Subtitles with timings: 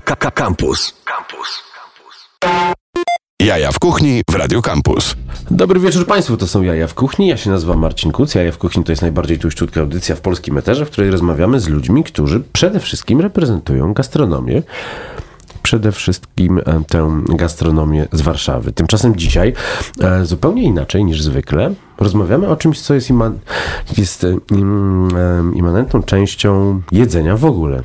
[0.00, 0.94] Campus.
[1.04, 1.62] Campus.
[3.42, 5.14] Jaja w kuchni w Radio Campus.
[5.50, 7.28] Dobry wieczór Państwu, to są Jaja w Kuchni.
[7.28, 8.34] Ja się nazywam Marcin Kuc.
[8.34, 11.68] Jaja w Kuchni to jest najbardziej tuściutka audycja w polskim eterze, w której rozmawiamy z
[11.68, 14.62] ludźmi, którzy przede wszystkim reprezentują gastronomię.
[15.62, 18.72] Przede wszystkim e, tę gastronomię z Warszawy.
[18.72, 19.52] Tymczasem dzisiaj
[20.00, 23.32] e, zupełnie inaczej niż zwykle rozmawiamy o czymś, co jest, ima,
[23.98, 27.82] jest e, im, e, immanentną częścią jedzenia w ogóle.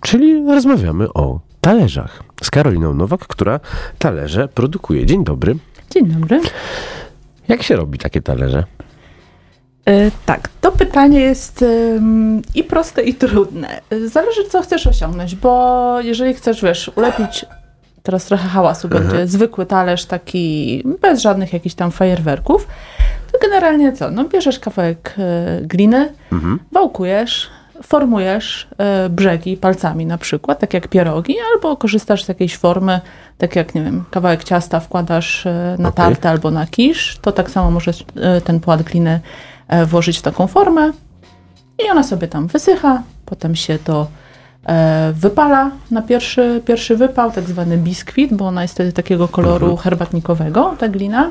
[0.00, 3.60] Czyli rozmawiamy o talerzach z Karoliną Nowak, która
[3.98, 5.06] talerze produkuje.
[5.06, 5.56] Dzień dobry.
[5.90, 6.40] Dzień dobry.
[7.48, 8.64] Jak się robi takie talerze?
[9.84, 11.64] E, tak, to pytanie jest
[12.54, 13.80] i proste, i trudne.
[13.90, 17.46] E, Zależy, co chcesz osiągnąć, bo jeżeli chcesz, wiesz, ulepić,
[18.02, 22.68] teraz trochę hałasu będzie, zwykły talerz taki bez żadnych jakichś tam fajerwerków,
[23.32, 24.10] to generalnie co?
[24.10, 26.12] No bierzesz kawałek e, gliny,
[26.72, 27.50] wałkujesz,
[27.82, 33.00] formujesz e, brzegi palcami na przykład, tak jak pierogi, albo korzystasz z jakiejś formy,
[33.38, 36.04] tak jak, nie wiem, kawałek ciasta wkładasz e, na Okej.
[36.04, 39.20] tartę albo na kisz, to tak samo możesz e, ten płat gliny
[39.86, 40.92] włożyć w taką formę
[41.86, 44.06] i ona sobie tam wysycha, potem się to
[45.12, 50.74] wypala na pierwszy, pierwszy wypał, tak zwany biskwit, bo ona jest wtedy takiego koloru herbatnikowego,
[50.78, 51.30] ta glina.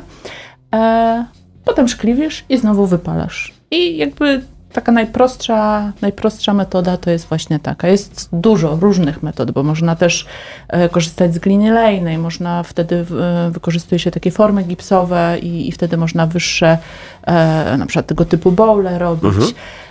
[1.65, 3.53] Potem szkliwisz i znowu wypalasz.
[3.71, 4.41] I jakby
[4.73, 7.87] taka najprostsza, najprostsza metoda to jest właśnie taka.
[7.87, 10.25] Jest dużo różnych metod, bo można też
[10.67, 15.71] e, korzystać z gliny lejnej, można wtedy e, wykorzystuje się takie formy gipsowe i, i
[15.71, 16.77] wtedy można wyższe
[17.23, 19.33] e, na przykład tego typu bowle robić.
[19.33, 19.86] E,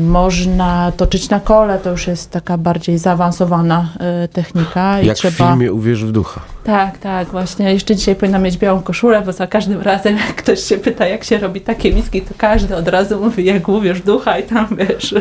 [0.00, 5.00] można toczyć na kole, to już jest taka bardziej zaawansowana e, technika.
[5.00, 5.46] I Jak trzeba...
[5.46, 6.40] w filmie Uwierz w ducha.
[6.64, 7.72] Tak, tak, właśnie.
[7.72, 11.24] Jeszcze dzisiaj powinna mieć białą koszulę, bo za każdym razem, jak ktoś się pyta, jak
[11.24, 15.14] się robi takie miski, to każdy od razu mówi, jak uwierz ducha i tam, wiesz,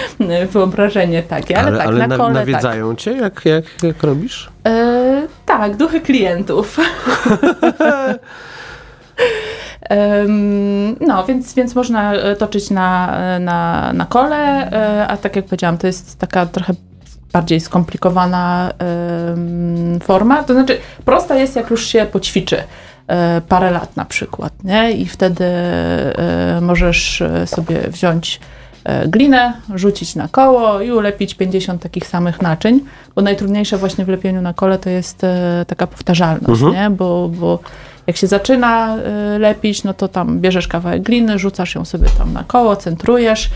[0.52, 1.58] wyobrażenie takie.
[1.58, 4.50] Ale, Ale, tak, ale na kole nawiedzają cię, jak, jak, jak robisz?
[4.62, 4.72] tak.
[4.72, 6.76] E, tak, duchy klientów.
[11.00, 15.78] No, więc, więc można e, toczyć na, na, na kole, e, a tak jak powiedziałam,
[15.78, 16.74] to jest taka trochę
[17.32, 18.72] bardziej skomplikowana
[20.02, 20.42] forma.
[20.42, 22.56] To znaczy, prosta jest, jak już się poćwiczy
[23.08, 24.92] e, parę lat na przykład, nie?
[24.92, 28.40] I wtedy e, możesz e, sobie wziąć
[28.84, 32.80] e, glinę, rzucić na koło i ulepić 50 takich samych naczyń,
[33.14, 36.90] bo najtrudniejsze właśnie w lepieniu na kole to jest e, taka powtarzalność, nie?
[36.90, 37.58] Bo, bo
[38.08, 42.32] jak się zaczyna e, lepić, no to tam bierzesz kawałek gliny, rzucasz ją sobie tam
[42.32, 43.50] na koło, centrujesz,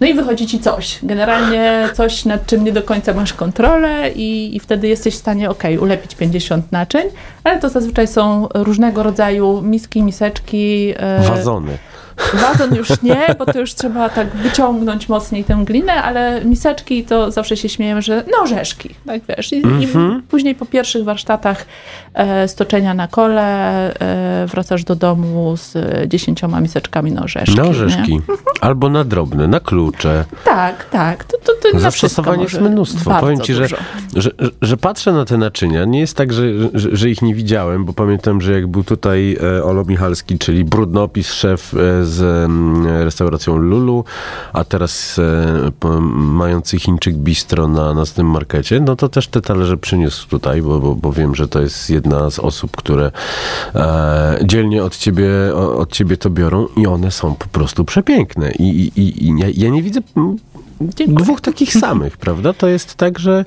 [0.00, 0.98] no i wychodzi ci coś.
[1.02, 5.50] Generalnie coś, nad czym nie do końca masz kontrolę i, i wtedy jesteś w stanie,
[5.50, 7.04] ok, ulepić 50 naczyń,
[7.44, 10.94] ale to zazwyczaj są różnego rodzaju miski, miseczki.
[10.96, 11.78] e, Wazony.
[12.34, 17.30] Wazon już nie, bo to już trzeba tak wyciągnąć mocniej tę glinę, ale miseczki to
[17.30, 19.52] zawsze się śmiejemy, że no orzeszki, tak wiesz.
[19.52, 19.88] I, i
[20.28, 21.66] później po pierwszych warsztatach
[22.46, 23.44] stoczenia na kole
[23.94, 27.56] e, wracasz do domu z e, dziesięcioma miseczkami na orzeszki.
[27.56, 28.20] Na orzeszki.
[28.60, 30.24] Albo na drobne, na klucze.
[30.44, 31.24] Tak, tak.
[31.24, 33.20] To, to, to na Zastosowań jest mnóstwo.
[33.20, 33.66] Powiem ci, że,
[34.16, 34.30] że,
[34.62, 35.84] że patrzę na te naczynia.
[35.84, 36.42] Nie jest tak, że,
[36.74, 40.64] że, że ich nie widziałem, bo pamiętam, że jak był tutaj e, Olo Michalski, czyli
[40.64, 44.04] brudnopis, szef e, z mm, restauracją Lulu,
[44.52, 50.28] a teraz e, mający Chińczyk Bistro na naszym markecie, no to też te talerze przyniósł
[50.28, 53.10] tutaj, bo, bo, bo wiem, że to jest jedna z osób, które
[53.74, 58.52] e, dzielnie od ciebie, od ciebie to biorą i one są po prostu przepiękne.
[58.52, 60.00] I, i, i, ja, ja nie widzę
[60.80, 61.18] Dziękuję.
[61.24, 62.52] dwóch takich samych, prawda?
[62.52, 63.44] To jest tak, że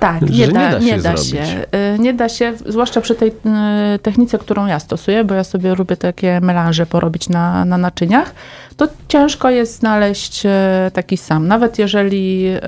[0.00, 1.26] Tak, że nie da, nie da nie się da zrobić.
[1.48, 1.64] się.
[1.94, 5.74] Y, Nie da się, zwłaszcza przy tej y, technice, którą ja stosuję, bo ja sobie
[5.74, 8.34] lubię takie melanże porobić na, na naczyniach,
[8.76, 10.50] to ciężko jest znaleźć y,
[10.92, 11.48] taki sam.
[11.48, 12.60] Nawet jeżeli y,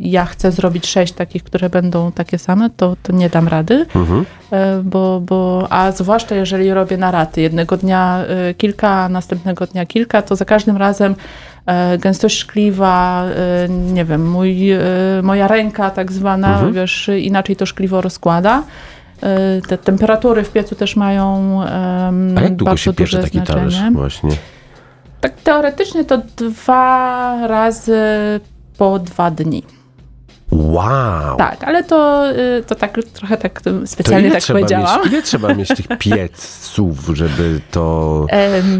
[0.00, 4.20] ja chcę zrobić sześć takich, które będą takie same, to, to nie dam rady, Mhm.
[4.20, 9.86] y, bo, bo, a zwłaszcza jeżeli robię na raty, jednego dnia y, kilka, następnego dnia
[9.86, 11.14] kilka, to za każdym razem
[11.98, 14.80] gęstość szkliwa, e, nie wiem, mój, e,
[15.22, 16.72] moja ręka tak zwana, Mhm.
[16.72, 18.62] wiesz, inaczej to szkliwo rozkłada.
[19.22, 23.76] E, Te temperatury w piecu też mają em, A jak długo się piecze taki talerz
[23.92, 24.30] właśnie?
[25.20, 28.00] Tak teoretycznie to dwa razy
[28.78, 29.62] po dwa dni.
[30.52, 31.36] Wow!
[31.38, 35.00] Tak, ale to, y, to tak trochę tak specjalnie tak powiedziałam.
[35.02, 38.26] mieć, ile trzeba mieć tych pieców, żeby to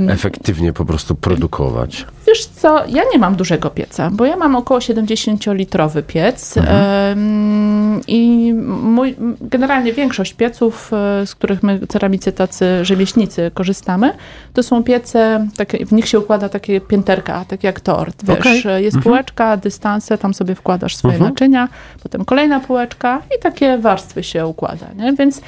[0.09, 2.07] efektywnie po prostu produkować?
[2.27, 6.57] Wiesz co, ja nie mam dużego pieca, bo ja mam około 70-litrowy piec.
[6.57, 8.01] Mhm.
[8.09, 8.53] I
[8.83, 14.13] mój, generalnie większość pieców, e, z których my ceramicy tacy rzemieślnicy korzystamy,
[14.55, 18.25] to są piece, takie, w nich się układa takie pięterka, tak jak tort.
[18.25, 18.85] Wiesz, Okej.
[18.85, 21.31] jest półeczka, dystanse, tam sobie wkładasz swoje Mhm.
[21.31, 21.69] naczynia,
[22.03, 25.13] potem kolejna półeczka i takie warstwy się układa, nie?
[25.13, 25.41] Więc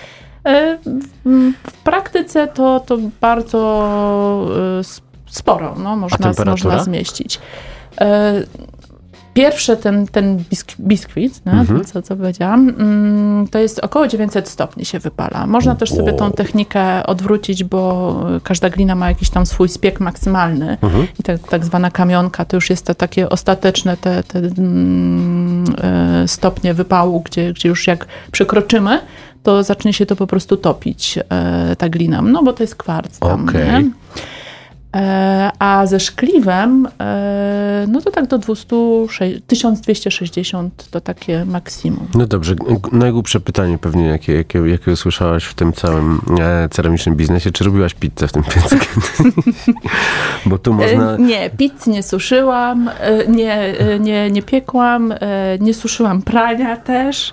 [0.46, 0.78] e,
[1.64, 3.60] w, praktyce to, to bardzo
[4.76, 5.00] e, s-
[5.36, 7.40] sporo no, można, można zmieścić.
[8.00, 8.32] E,
[9.34, 11.84] Pierwszy ten, ten bisk, biskwit, no, Mhm.
[11.84, 15.46] co, co powiedziałam, mm, to jest około 900 stopni się wypala.
[15.46, 20.76] Można też sobie tą technikę odwrócić, bo każda glina ma jakiś tam swój spiek maksymalny
[20.82, 21.06] Mhm.
[21.20, 26.28] i tak, tak zwana kamionka to już jest to takie ostateczne te, te mm, e,
[26.28, 29.00] stopnie wypału, gdzie, gdzie już jak przekroczymy,
[29.42, 33.18] to zacznie się to po prostu topić, e, ta glina, no bo to jest kwarc
[33.18, 33.64] tam, Okej.
[33.84, 33.90] nie?
[34.94, 38.66] E, A ze szkliwem, e, no to tak do 200,
[39.46, 42.06] 1260 to takie maksimum.
[42.14, 42.54] No dobrze,
[42.92, 47.50] najgłupsze pytanie pewnie, jakie, jakie, jakie usłyszałaś w tym całym e, ceramicznym biznesie.
[47.50, 48.76] Czy robiłaś pizzę w tym piecu?
[50.46, 51.16] Bo tu można...
[51.16, 52.90] Nie, pizz nie suszyłam,
[53.28, 55.14] nie, nie, nie piekłam,
[55.60, 57.32] nie suszyłam prania też.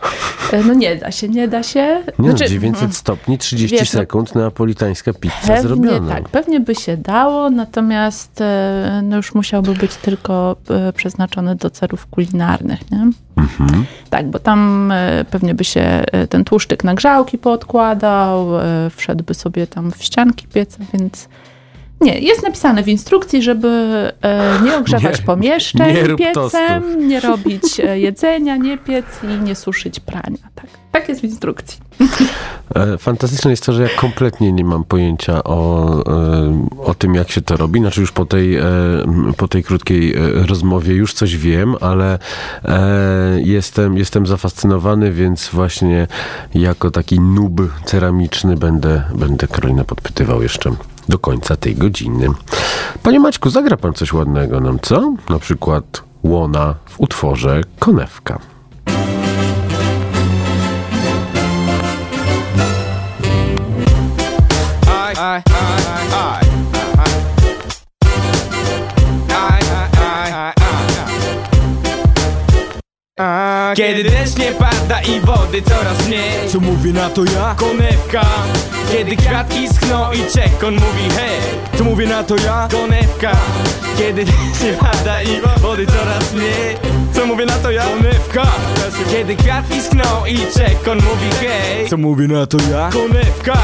[0.67, 2.03] No nie da się, nie da się.
[2.19, 6.15] Nie no, Znaczy, 900 stopni, 30 wiesz, no, sekund, neapolitańska pizza Pewnie zrobiona.
[6.15, 11.69] tak, pewnie by się dało, natomiast e, no już musiałby być tylko e, przeznaczony do
[11.69, 13.12] celów kulinarnych, nie?
[13.38, 13.86] Mhm.
[14.09, 18.48] Tak, bo tam e, pewnie by się ten tłuszczyk na grzałki podkładał,
[18.95, 21.30] wszedłby sobie tam w ścianki pieca, więc
[22.01, 23.68] nie, jest napisane w instrukcji, żeby
[24.21, 26.59] e, nie ogrzewać Nie, pomieszczeń nie piecem, tostów.
[26.98, 30.38] nie robić e, jedzenia, nie piec i nie suszyć prania.
[30.56, 31.80] Tak, tak jest w instrukcji.
[32.75, 35.88] E, Fantastyczne jest to, że ja kompletnie nie mam pojęcia o,
[36.83, 37.80] o tym, jak się to robi.
[37.80, 38.57] Znaczy już po tej,
[39.38, 40.15] po tej krótkiej
[40.48, 42.19] rozmowie już coś wiem, ale
[43.38, 46.07] jestem, jestem zafascynowany, więc właśnie
[46.56, 50.71] jako taki nub ceramiczny będę, będę Karolinę podpytywał jeszcze
[51.11, 52.27] do końca tej godziny.
[53.03, 55.13] Panie Maćku, zagra pan coś ładnego nam, co?
[55.29, 58.39] Na przykład łona w utworze Konewka.
[73.75, 76.50] Kiedy deszcz nie pada i wody coraz mniej.
[76.50, 77.56] Co mówię na to ja?
[77.57, 78.25] Konewka.
[78.91, 81.39] Kiedy kwiatki schną i czekon mówi hej.
[81.77, 82.68] Co mówię na to ja?
[82.71, 83.31] Konewka.
[83.97, 86.75] Kiedy deszcz nie pada i wody coraz mniej
[87.13, 87.83] Co mówię na to ja?
[87.83, 88.47] Konewka.
[89.11, 91.89] Kiedy kwiatki schną i czekon mówi hej.
[91.89, 92.89] Co mówię na to ja?
[92.93, 93.57] Konewka.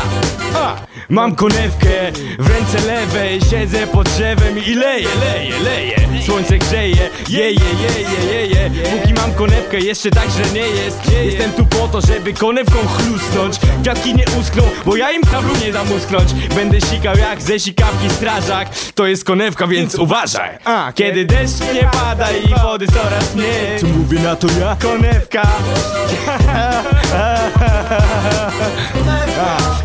[0.55, 0.75] A,
[1.09, 5.97] Mam konewkę w ręce lewej Siedzę pod drzewem i leję, leję, leję.
[6.25, 10.99] Słońce grzeje, jeje, jeje, jeje Póki mam konewkę jeszcze tak źle nie jest.
[11.23, 13.59] Jestem tu po to, żeby konewką chlusnąć.
[13.81, 16.33] Kwiatki nie uschną, bo ja im kablu nie dam uschnąć.
[16.55, 18.69] Będę sikał jak ze sikawki strażak.
[18.95, 20.57] To jest konewka, więc uważaj.
[20.65, 24.77] A, Kiedy deszcz nie pada i wody coraz mniej Co mówię na to ja?
[24.81, 25.41] Konewka.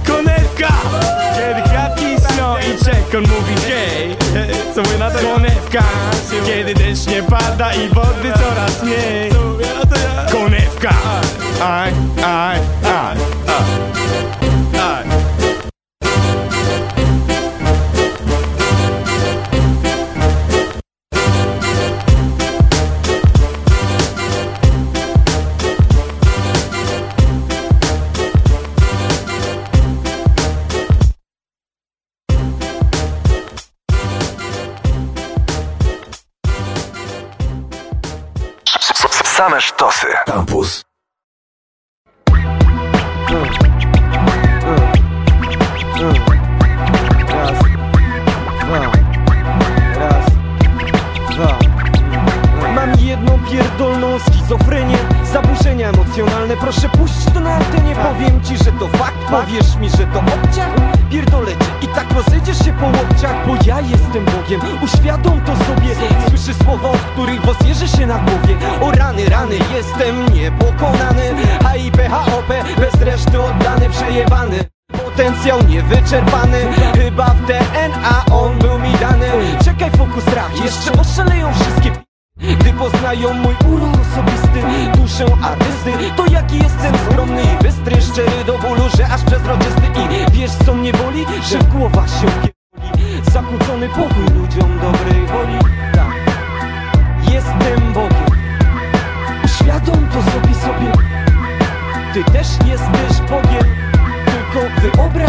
[0.06, 0.72] Konewka.
[1.36, 4.16] Kiedy kwiatki sną i czekon mówi hej
[4.74, 5.18] Co mówię na to?
[5.18, 5.82] Konewka.
[6.46, 9.30] Kiedy deszcz nie pada i wody coraz mniej.
[10.32, 10.94] Konewka.
[11.60, 11.92] Aj,
[12.24, 13.16] aj, aj, aj,
[13.48, 13.91] aj.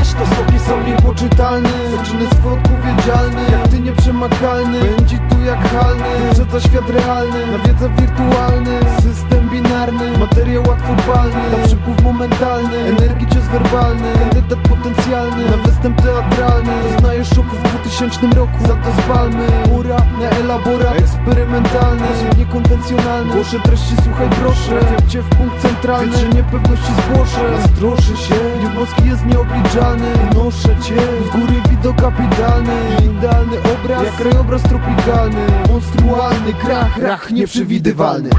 [0.03, 6.03] Wyobraź to sobie Są niepoczytalny, zaczyny swój odpowiedzialny Jak ty nieprzemakalny, będzie tu jak halny
[6.19, 14.13] Wyprzedza świat realny, nawiedza wirtualny System binarny, materiał łatwopalny Na przypływ momentalny, energii cios werbalny
[14.13, 20.29] Kandydat potencjalny, na występ teatralny Doznajesz szoku w 2000 roku, za to spalmy Ura na
[20.29, 22.07] elaborat eksperymentalny.
[22.07, 24.79] Sposób niekonwencjonalny, głoszę treści słuchaj proszę.
[24.79, 27.51] Trafiam w punkt centralny, wietrze niepewności zgłoszę.
[27.51, 29.92] Nastroszę się, nieboski jest nieobliczalny
[30.35, 32.73] Noszę cię, w góry widok kapitalny
[33.05, 38.29] Idealny obraz, jak krajobraz tropikalny Monstrualny krach, rach nieprzewidywalny.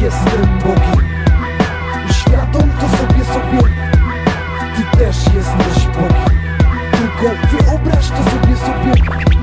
[0.00, 1.08] Jestem Bogiem.
[2.12, 3.72] Świadom to sobie sobie
[4.76, 6.38] Ty też jesteś Bogiem.
[6.92, 9.37] Tylko wyobraź to sobie sobie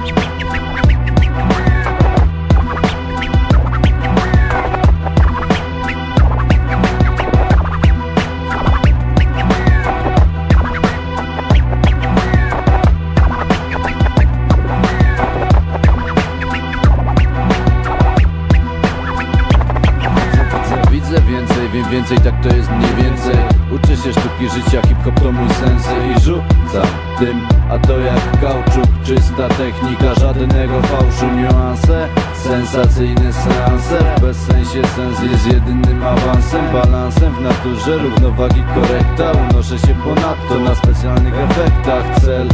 [29.46, 32.08] Czysta technika, żadnego fałszu Niuanse,
[32.44, 34.00] sensacyjne seanse.
[34.18, 39.32] W bezsensie sens jest jedynym awansem Balansem w naturze, równowagi korekta.
[39.50, 42.20] Unoszę się ponadto na specjalnych efektach.
[42.22, 42.48] Cel,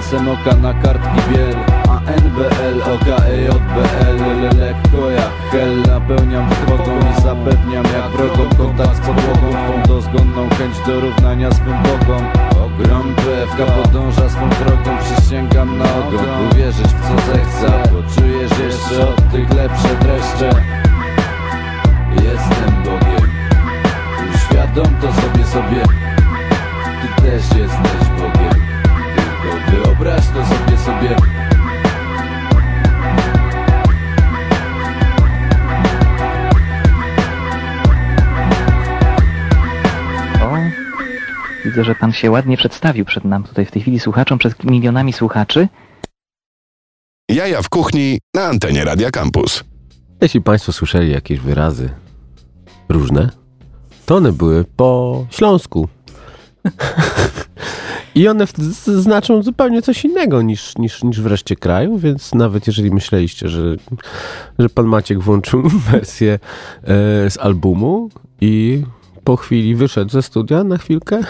[0.00, 1.56] SMOK na kartki biel
[1.88, 9.50] A NBL, OKEJBL Lekko jak hel napełniam trwogą i zapewniam jak wrogom Kontakt z podłogą,
[9.50, 16.48] twą dozgonną chęć do równania swym bogom Ogrom PFK podąża swą drogą, przysięgam na ogon
[16.52, 20.50] Uwierzysz w co zechce, poczujesz jeszcze od tych lepsze dreszcze
[22.12, 23.30] Jestem Bogiem,
[24.34, 25.82] uświadom to sobie sobie.
[27.02, 28.62] Ty też jesteś Bogiem,
[29.06, 31.35] tylko wyobraź to sobie sobie
[41.76, 45.12] widzę, że pan się ładnie przedstawił przed nam tutaj w tej chwili słuchaczom, przed milionami
[45.12, 45.68] słuchaczy.
[47.30, 49.64] Jaja w kuchni na antenie Radia Campus.
[50.20, 51.90] Jeśli Państwo słyszeli jakieś wyrazy
[52.88, 53.30] różne,
[54.06, 55.88] to one były po śląsku.
[58.14, 58.46] I one
[58.86, 63.76] znaczą zupełnie coś innego niż, niż, niż w reszcie kraju, więc nawet jeżeli myśleliście, że,
[64.58, 68.82] że pan Maciek włączył wersję e, z albumu i
[69.26, 71.20] po chwili wyszedł ze studia na chwilkę,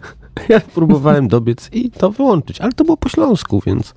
[0.48, 3.94] ja próbowałem dobiec i to wyłączyć, ale to było po śląsku, więc,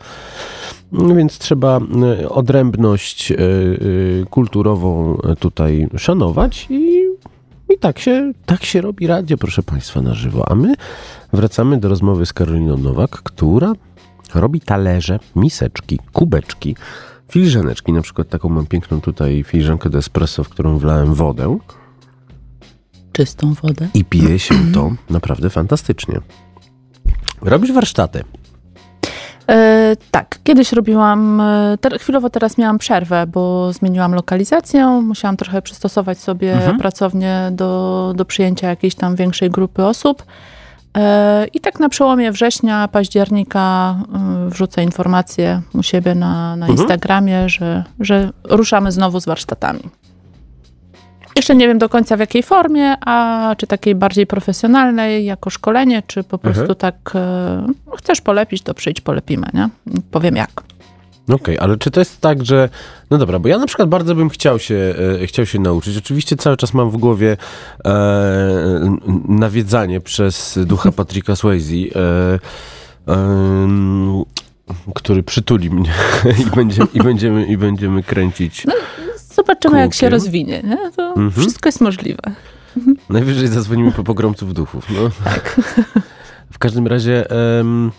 [0.92, 3.38] więc trzeba e, odrębność e, e,
[4.30, 7.04] kulturową tutaj szanować i
[7.70, 10.51] i tak się, tak się robi radio, proszę Państwa, na żywo.
[10.51, 10.74] A my
[11.34, 13.74] wracamy do rozmowy z Karoliną Nowak, która
[14.36, 16.75] robi talerze, miseczki, kubeczki,
[17.32, 17.94] filiżaneczki.
[17.94, 21.60] Na przykład taką mam piękną tutaj filiżankę do espresso, w którą wlałem wodę
[23.12, 23.88] Czystą wodę.
[23.94, 26.20] i pije się to naprawdę fantastycznie.
[27.42, 28.24] Robisz warsztaty.
[29.50, 35.62] E, tak, kiedyś robiłam, e, ter, chwilowo teraz miałam przerwę, bo zmieniłam lokalizację, musiałam trochę
[35.62, 36.78] przystosować sobie Mhm.
[36.78, 40.24] pracownię do, do przyjęcia jakiejś tam większej grupy osób.
[40.98, 43.96] E, I tak na przełomie września, października
[44.46, 46.78] e, wrzucę informację u siebie na, na Mhm.
[46.80, 49.80] Instagramie, że, że ruszamy znowu z warsztatami.
[51.39, 56.03] Jeszcze nie wiem do końca w jakiej formie, a czy takiej bardziej profesjonalnej, jako szkolenie,
[56.08, 56.75] czy po prostu Mhm.
[56.75, 59.69] tak e, no, chcesz polepić, to przyjdź, polepimy, nie?
[60.12, 60.63] Powiem jak.
[61.29, 62.69] Okej, ale czy to jest tak, że.
[63.12, 65.98] No dobra, bo ja na przykład bardzo bym chciał się, e, chciał się nauczyć.
[65.98, 67.38] Oczywiście cały czas mam w głowie
[67.86, 72.39] e, nawiedzanie przez ducha Patricka Swayze, e,
[74.96, 75.91] który przytuli mnie
[76.48, 78.65] i, będzie, i, będziemy, i będziemy kręcić.
[79.39, 80.12] Zobaczymy, jak się Kółkiem.
[80.13, 80.77] rozwinie, nie?
[80.96, 81.31] To Mhm.
[81.31, 82.22] wszystko jest możliwe.
[83.10, 84.86] Najwyżej zadzwonimy po pogromców duchów.
[84.89, 85.10] No.
[85.24, 85.62] Tak.
[86.51, 87.31] W każdym razie.
[87.60, 87.91] em,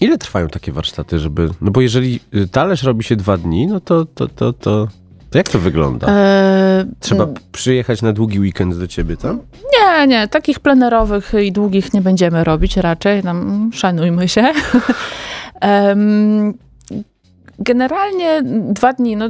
[0.00, 1.50] ile trwają takie warsztaty, żeby.
[1.60, 4.88] No bo jeżeli y, talerz robi się dwa dni, no to, to, to, to,
[5.30, 6.06] to jak to wygląda?
[6.10, 9.40] E, Trzeba m, przyjechać na długi weekend do ciebie tam?
[9.80, 14.52] Nie, nie, takich plenerowych i długich nie będziemy robić raczej, tam mm, szanujmy się.
[17.60, 19.24] Generalnie dwa dni, no,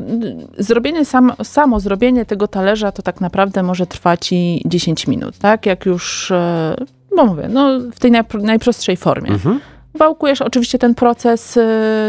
[0.59, 5.67] zrobienie sam, samo zrobienie tego talerza to tak naprawdę może trwać i 10 minut, tak?
[5.67, 6.75] Jak już, e,
[7.17, 9.31] bo mówię, no w tej najpro- najprostszej formie.
[9.31, 9.61] Mhm.
[9.95, 11.61] Wałkujesz oczywiście ten proces y,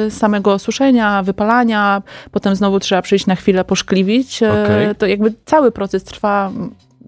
[0.09, 2.01] samego suszenia, wypalania,
[2.31, 4.43] potem znowu trzeba przyjść na chwilę poszkliwić.
[4.43, 4.95] y, Okej.
[4.97, 6.51] To jakby cały proces trwa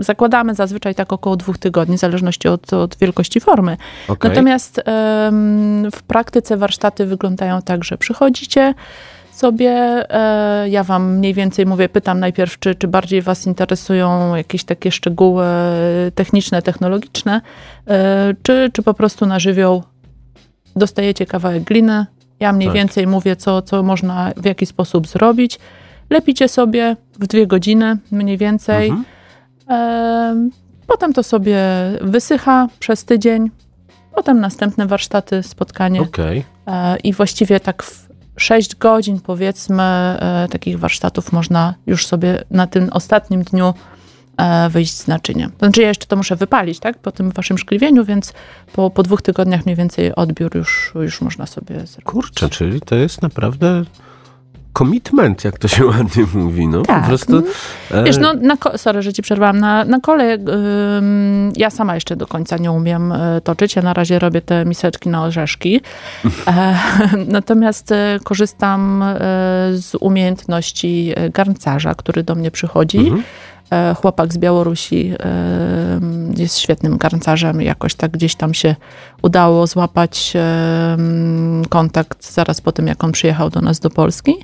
[0.03, 3.77] zakładamy zazwyczaj tak około dwóch tygodni, w zależności od, od wielkości formy.
[4.07, 4.29] Okej.
[4.29, 4.81] Natomiast
[5.91, 8.74] w praktyce warsztaty wyglądają tak, że przychodzicie
[9.31, 9.69] sobie,
[10.10, 14.91] e, ja wam mniej więcej mówię, pytam najpierw, czy, czy bardziej was interesują jakieś takie
[14.91, 15.45] szczegóły
[16.15, 17.41] techniczne, technologiczne,
[17.88, 19.83] e, czy, czy po prostu na żywioł
[20.75, 22.05] dostajecie kawałek gliny,
[22.39, 22.75] ja mniej Tak.
[22.75, 25.60] więcej mówię, co, co można w jaki sposób zrobić.
[26.10, 28.89] Lepicie sobie w dwie godziny mniej więcej.
[28.89, 29.05] Mhm.
[29.67, 30.51] Em,
[30.88, 31.60] Potem to sobie
[32.01, 33.51] wysycha przez tydzień.
[34.15, 36.01] Potem następne warsztaty, spotkanie.
[36.01, 36.46] Okej.
[36.67, 42.67] E, I właściwie tak w 6 godzin, powiedzmy, e, takich warsztatów można już sobie na
[42.67, 43.74] tym ostatnim dniu
[44.38, 45.51] e, wyjść z naczyniem.
[45.60, 48.34] Znaczy, ja jeszcze to muszę wypalić, tak, po tym waszym szkliwieniu, więc
[48.74, 52.05] po, po dwóch tygodniach mniej więcej odbiór już, już można sobie zrobić.
[52.05, 53.84] Kurczę, czyli to jest naprawdę
[54.77, 56.68] commitment, jak to się ładnie mówi.
[56.68, 57.44] No, Tak, po prostu.
[57.92, 59.60] e, Wiesz, no, na sorry, że ci przerwałam.
[59.60, 60.38] Na, na kole
[61.56, 63.75] ja sama jeszcze do końca nie umiem y, toczyć.
[63.75, 65.82] Ja na razie robię te miseczki na orzeszki.
[66.48, 66.75] E,
[67.27, 69.15] natomiast e, korzystam e,
[69.74, 72.98] z umiejętności e, garncarza, który do mnie przychodzi.
[72.98, 73.24] Mhm.
[73.72, 76.00] E, Chłopak z Białorusi e,
[76.38, 77.62] jest świetnym garncarzem.
[77.62, 78.75] Jakoś tak gdzieś tam się
[79.22, 80.98] udało złapać e,
[81.70, 84.36] kontakt zaraz po tym, jak on przyjechał do nas do Polski.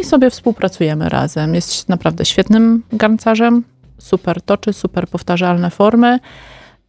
[0.00, 1.54] I sobie współpracujemy razem.
[1.54, 3.64] Jest naprawdę świetnym garncarzem,
[3.98, 6.18] super toczy, super powtarzalne formy.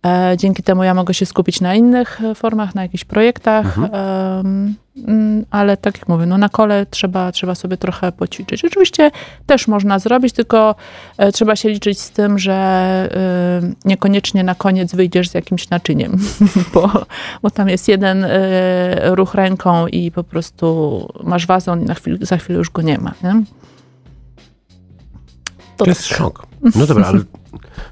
[0.06, 4.76] E, dzięki temu ja mogę się skupić na innych e, formach, na jakichś projektach, em,
[5.08, 8.66] mm, ale tak jak mówię, no na kole trzeba, trzeba sobie trochę poćwiczyć.
[8.66, 9.12] Oczywiście
[9.46, 10.76] też można zrobić, tylko
[11.18, 13.10] e, trzeba się liczyć z tym, że
[13.86, 16.18] niekoniecznie na koniec wyjdziesz z jakimś naczyniem,
[16.74, 17.06] bo,
[17.42, 18.26] bo tam jest jeden
[19.04, 22.98] ruch ręką i po prostu masz wazon i na chwil, za chwilę już go nie
[22.98, 23.14] ma.
[23.24, 23.44] Nie?
[25.78, 26.18] To jest tak.
[26.18, 26.48] szok.
[26.76, 27.20] No dobra, ale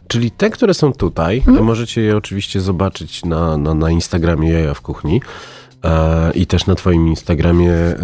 [0.08, 1.66] czyli te, które są tutaj, Mhm.
[1.66, 5.22] możecie je oczywiście zobaczyć na, na, na Instagramie Jaja w Kuchni
[5.84, 7.72] e, i też na twoim Instagramie.
[7.72, 7.96] E,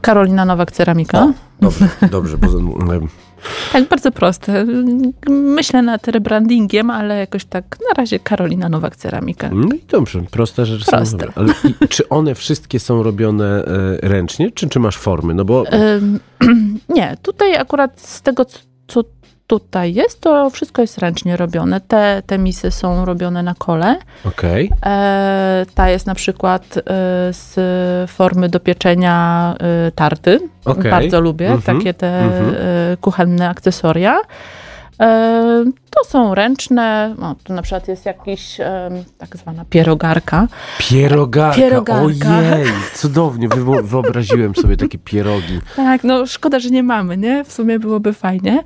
[0.00, 1.32] Karolina Nowak Ceramika.
[1.60, 2.46] dobrze, dobrze, bo,
[2.94, 3.00] e,
[3.72, 4.66] Tak, bardzo proste.
[5.28, 9.50] Myślę nad rebrandingiem, ale jakoś tak na razie Karolina Nowak Ceramika.
[9.52, 10.86] no i dobrze, prosta rzecz.
[10.86, 11.26] Proste.
[11.26, 15.34] Są, ale i, czy one wszystkie są robione e, ręcznie, czy, czy masz formy?
[15.34, 16.20] No bo Ym,
[16.96, 18.44] nie, tutaj akurat z tego,
[18.88, 19.04] co
[19.46, 21.80] tutaj jest, to wszystko jest ręcznie robione.
[21.80, 23.96] Te, te misy są robione na kole.
[24.24, 26.82] okej, E, ta jest na przykład e,
[27.32, 27.54] z
[28.10, 30.40] formy do pieczenia e, tarty.
[30.64, 30.90] Okej.
[30.90, 31.78] Bardzo lubię Mhm.
[31.78, 32.54] takie te Mhm.
[32.54, 34.20] e, kuchenne akcesoria.
[35.90, 38.56] To są ręczne, no, tu na przykład jest jakiś
[39.18, 40.46] tak zwana pierogarka.
[40.78, 42.02] pierogarka, Pierogarka.
[42.02, 43.48] ojej, cudownie,
[43.82, 45.60] wyobraziłem sobie takie pierogi.
[45.76, 47.44] Tak, no szkoda, że nie mamy, nie?
[47.44, 48.62] W sumie byłoby fajnie.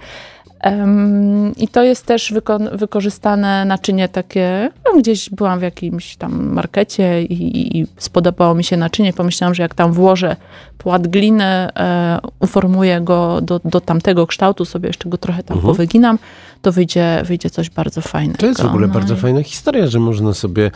[1.57, 7.23] I to jest też wyko- wykorzystane naczynie takie, no gdzieś byłam w jakimś tam markecie
[7.23, 9.13] i, i, i spodobało mi się naczynie.
[9.13, 10.37] Pomyślałam, że jak tam włożę
[10.79, 15.75] płat gliny, e, uformuję go do, do tamtego kształtu, sobie jeszcze go trochę tam Mhm.
[15.75, 16.19] powyginam,
[16.63, 18.39] to wyjdzie, wyjdzie coś bardzo fajnego.
[18.39, 20.71] To jest w ogóle No bardzo i- fajna historia, że można sobie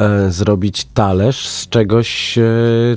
[0.00, 2.42] e, zrobić talerz z czegoś, e,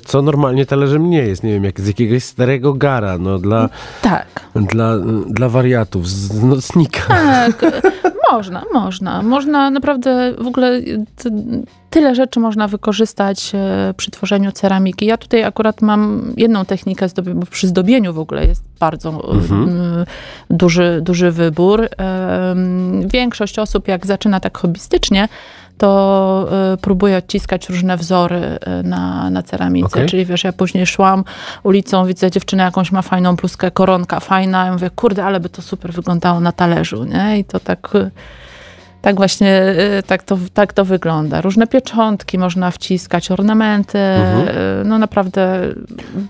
[0.06, 1.44] co normalnie talerzem nie jest.
[1.44, 3.70] Nie wiem, jak z jakiegoś starego gara, no dla,
[4.02, 4.28] Tak.
[4.56, 4.94] dla,
[5.30, 7.02] dla wariatów, z nocnika.
[7.08, 7.66] Tak,
[8.32, 9.22] można, można.
[9.22, 10.82] Można naprawdę w ogóle
[11.90, 15.06] tyle rzeczy można wykorzystać e, przy tworzeniu ceramiki.
[15.06, 19.64] Ja tutaj akurat mam jedną technikę, bo przy zdobieniu w ogóle jest bardzo Mhm.
[19.64, 20.06] mm,
[20.50, 21.90] duży, duży wybór.
[23.06, 25.28] Większość osób, jak zaczyna tak hobbystycznie,
[25.80, 29.88] to e, próbuje odciskać różne wzory e, na, na ceramice.
[29.88, 30.08] Okej.
[30.10, 31.24] Czyli wiesz, ja później szłam
[31.64, 34.66] ulicą, widzę dziewczynę jakąś ma fajną bluzkę, koronka fajna.
[34.66, 37.40] Ja mówię, kurde, ale by to super wyglądało na talerzu, nie?
[37.40, 37.90] I to tak...
[37.96, 38.12] e,
[39.02, 39.62] Tak właśnie,
[40.08, 41.42] tak to, tak to wygląda.
[41.42, 44.88] Różne pieczątki można wciskać, ornamenty, Mhm.
[44.88, 45.62] no naprawdę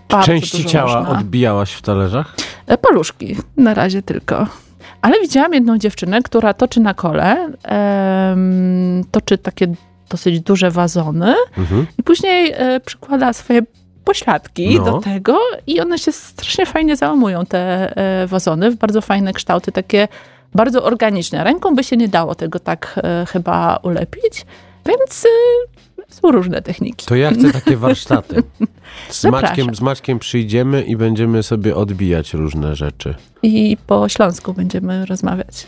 [0.10, 1.20] bardzo Części ciała można.
[1.20, 2.36] odbijałaś w talerzach?
[2.82, 4.48] Paluszki, na razie tylko.
[5.02, 9.68] Ale widziałam jedną dziewczynę, która toczy na kole, em, toczy takie
[10.10, 11.88] dosyć duże wazony Mhm.
[11.98, 13.62] i później e, przykłada swoje
[14.04, 14.84] pośladki No.
[14.86, 19.72] do tego i one się strasznie fajnie załamują, te e, wazony, w bardzo fajne kształty,
[19.72, 20.08] takie
[20.56, 21.44] bardzo organiczne.
[21.44, 24.46] Ręką by się nie dało tego tak e, chyba ulepić,
[24.86, 25.28] więc
[26.10, 27.06] są różne techniki.
[27.06, 28.44] To ja chcę takie warsztaty.
[29.10, 29.24] Z.
[29.24, 33.16] Maćkiem, z Maćkiem przyjdziemy i będziemy sobie odbijać różne rzeczy.
[33.44, 35.68] I po śląsku będziemy rozmawiać.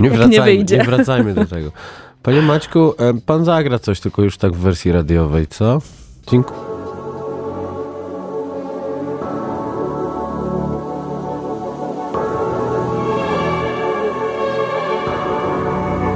[0.00, 0.78] Nie Jak nie wracajmy, wyjdzie.
[0.78, 1.72] nie wracajmy do tego.
[2.22, 5.80] Panie Maćku, e, pan zagra coś, tylko już tak w wersji radiowej, co?
[6.30, 6.60] Dziękuję.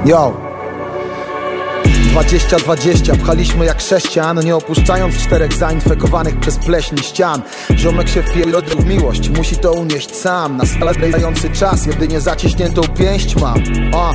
[0.05, 0.42] Yo!
[2.13, 7.41] 20-20 pchaliśmy jak sześcian Nie opuszczając czterech zainfekowanych przez pleśń ścian.
[7.75, 10.57] Ziomek się wpierdolił w miłość Musi to unieść sam.
[10.57, 10.93] Na stale
[11.53, 13.63] czas Jedynie zaciśniętą pięść mam.
[13.93, 14.13] O.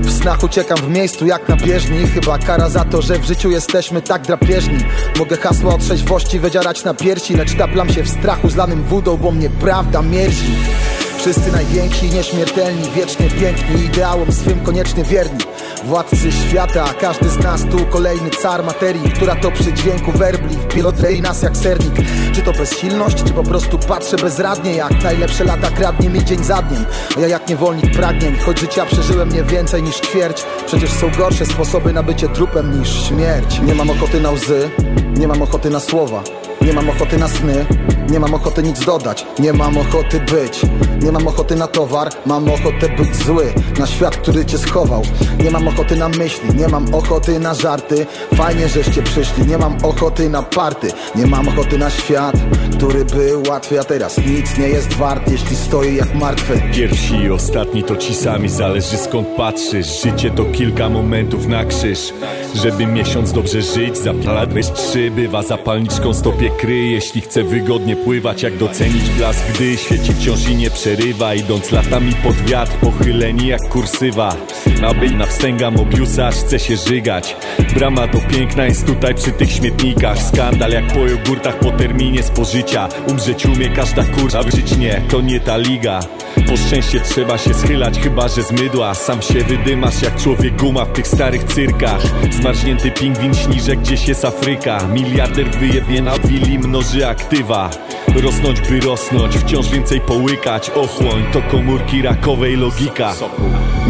[0.00, 2.06] W snach uciekam w miejscu jak na bieżni.
[2.06, 4.78] Chyba kara za to, że w życiu jesteśmy tak drapieżni.
[5.18, 9.30] Mogę hasła o trzeźwości wydzierać na piersi Lecz taplam się w strachu zlanym wódą, bo
[9.30, 10.56] mnie prawda mierzi.
[11.18, 15.53] Wszyscy najwięksi, nieśmiertelni, wiecznie piękni Ideałom swym koniecznie wierni
[15.84, 21.22] Władcy świata, każdy z nas tu kolejny car materii Która to przy dźwięku werbli wpilotrei
[21.22, 21.94] nas jak sernik.
[22.32, 26.62] Czy to bezsilność, czy po prostu patrzę bezradnie Jak najlepsze lata kradnie mi dzień za
[26.62, 26.84] dniem.
[27.16, 31.46] A ja jak niewolnik pragnień, choć życia przeżyłem nie więcej niż ćwierć Przecież są gorsze
[31.46, 33.60] sposoby na bycie trupem niż śmierć.
[33.60, 34.70] Nie mam ochoty na łzy,
[35.16, 36.22] nie mam ochoty na słowa
[36.64, 37.66] nie mam ochoty na sny,
[38.10, 40.62] nie mam ochoty nic dodać Nie mam ochoty być,
[41.02, 45.02] nie mam ochoty na towar Mam ochotę być zły, na świat, który cię schował.
[45.44, 49.76] Nie mam ochoty na myśli, nie mam ochoty na żarty Fajnie, żeście przyszli, nie mam
[49.82, 52.36] ochoty na party Nie mam ochoty na świat,
[52.76, 56.62] który był łatwy A teraz nic nie jest wart, jeśli stoi jak martwy.
[56.74, 60.02] Pierwsi i ostatni to ci sami, zależy skąd patrzysz.
[60.02, 62.12] Życie to kilka momentów na krzyż.
[62.54, 68.56] Żeby miesiąc dobrze żyć, zapalać trzy Bywa zapalniczką stopie kry Jeśli chce wygodnie pływać, jak
[68.56, 74.36] docenić blask Gdy świeci wciąż i nie przerywa Idąc latami pod wiatr, pochyleni jak kursywa.
[74.86, 77.36] Aby na wstęga Mobiusa, aż chce się żygać.
[77.74, 80.22] Brama do piękna jest tutaj przy tych śmietnikach.
[80.22, 82.88] Skandal jak po jogurtach po terminie spożycia.
[83.08, 86.00] Umrzeć umie każda kurza, żyć nie, to nie ta liga.
[86.48, 88.94] Po szczęście trzeba się schylać, chyba że z mydła.
[88.94, 92.02] Sam się wydymasz jak człowiek guma w tych starych cyrkach.
[92.30, 94.88] Zmarznięty pingwin śni, że gdzieś jest Afryka.
[94.88, 96.12] Miliarder wyjebie na
[96.44, 97.70] willi, mnoży aktywa.
[98.22, 100.70] Rosnąć by rosnąć, wciąż więcej połykać.
[100.70, 103.14] Ochłoń to komórki rakowej logika.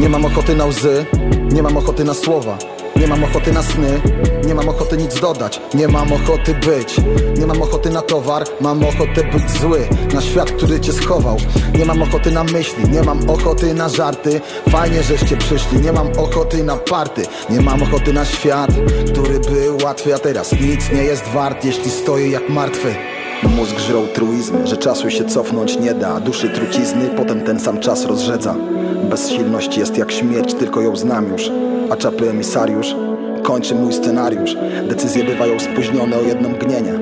[0.00, 1.06] Nie mam ochoty na łzy,
[1.52, 2.58] nie mam ochoty na słowa
[3.04, 4.00] nie mam ochoty na sny,
[4.46, 6.96] nie mam ochoty nic dodać Nie mam ochoty być,
[7.38, 11.36] nie mam ochoty na towar Mam ochotę być zły, na świat, który cię schował.
[11.78, 14.40] Nie mam ochoty na myśli, nie mam ochoty na żarty.
[14.68, 17.22] Fajnie, żeście przyszli, nie mam ochoty na party.
[17.50, 18.70] Nie mam ochoty na świat,
[19.12, 22.94] który był łatwy A teraz nic nie jest wart, jeśli stoi jak martwy.
[23.42, 28.04] Mózg żrą truizmy, że czasu się cofnąć nie da Duszy trucizny, potem ten sam czas
[28.04, 28.54] rozrzedza.
[29.10, 31.50] Bezsilność jest jak śmierć, tylko ją znam już
[31.90, 32.94] A czapy emisariusz
[33.42, 34.56] kończy mój scenariusz.
[34.88, 36.92] Decyzje bywają spóźnione o jedno mgnienie.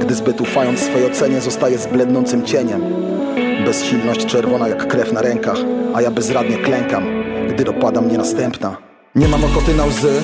[0.00, 2.80] Gdy zbyt ufając swej ocenie zostaje zblednącym cieniem.
[3.64, 5.58] Bezsilność czerwona jak krew na rękach
[5.94, 7.04] A ja bezradnie klękam,
[7.48, 8.89] gdy dopada mnie następna
[9.20, 10.22] Nie mam ochoty na łzy,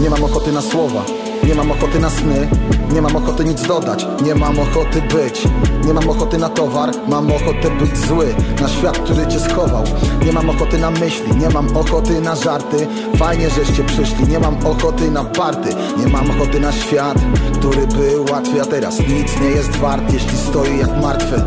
[0.00, 1.04] nie mam ochoty na słowa
[1.48, 2.48] nie mam ochoty na sny,
[2.92, 5.42] nie mam ochoty nic dodać Nie mam ochoty być,
[5.84, 9.84] nie mam ochoty na towar Mam ochotę być zły, na świat, który cię schował
[10.24, 14.66] Nie mam ochoty na myśli, nie mam ochoty na żarty Fajnie, żeście przyszli, nie mam
[14.66, 17.18] ochoty na party Nie mam ochoty na świat,
[17.54, 21.42] który był łatwy A teraz nic nie jest wart, jeśli stoi jak martwy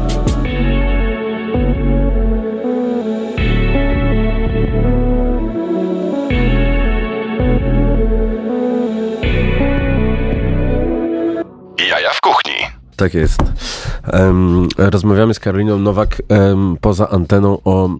[13.01, 13.43] Tak jest.
[14.77, 16.21] Rozmawiamy z Karoliną Nowak
[16.81, 17.91] poza anteną o, e,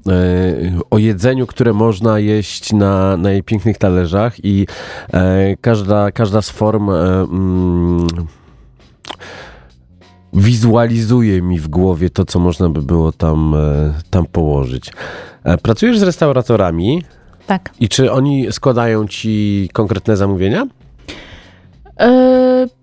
[0.89, 4.67] o jedzeniu, które można jeść na, na jej pięknych talerzach i
[5.13, 8.07] e, każda, każda z form e, mm,
[10.33, 13.55] wizualizuje mi w głowie to, co można by było tam,
[14.09, 14.93] tam położyć.
[15.61, 17.03] Pracujesz z restauratorami
[17.47, 17.69] Tak.
[17.79, 20.67] i czy oni składają ci konkretne zamówienia?
[21.99, 22.80] E,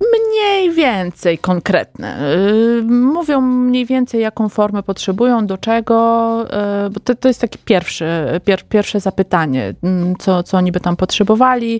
[0.00, 2.18] Mniej więcej konkretne.
[2.20, 6.38] Yy, Mówią mniej więcej, jaką formę potrzebują, do czego,
[6.82, 10.80] yy, bo to, to jest takie pierwsze, pier, pierwsze zapytanie, mm, co, co oni by
[10.80, 11.72] tam potrzebowali.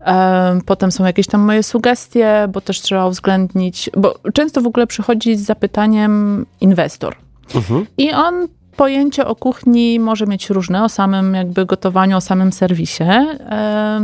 [0.00, 0.06] Yy,
[0.66, 5.36] Potem są jakieś tam moje sugestie, bo też trzeba uwzględnić, bo często w ogóle przychodzi
[5.36, 7.16] z zapytaniem inwestor.
[7.98, 13.04] I on pojęcie o kuchni może mieć różne, o samym jakby gotowaniu, o samym serwisie.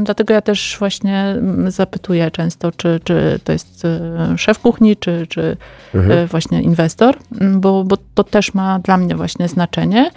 [0.02, 5.26] Dlatego ja też właśnie mm, zapytuję często, czy, czy to jest e, szef kuchni, czy,
[5.28, 5.56] czy
[5.94, 6.18] Mhm.
[6.18, 10.10] e, właśnie inwestor, m, bo, bo to też ma dla mnie właśnie znaczenie.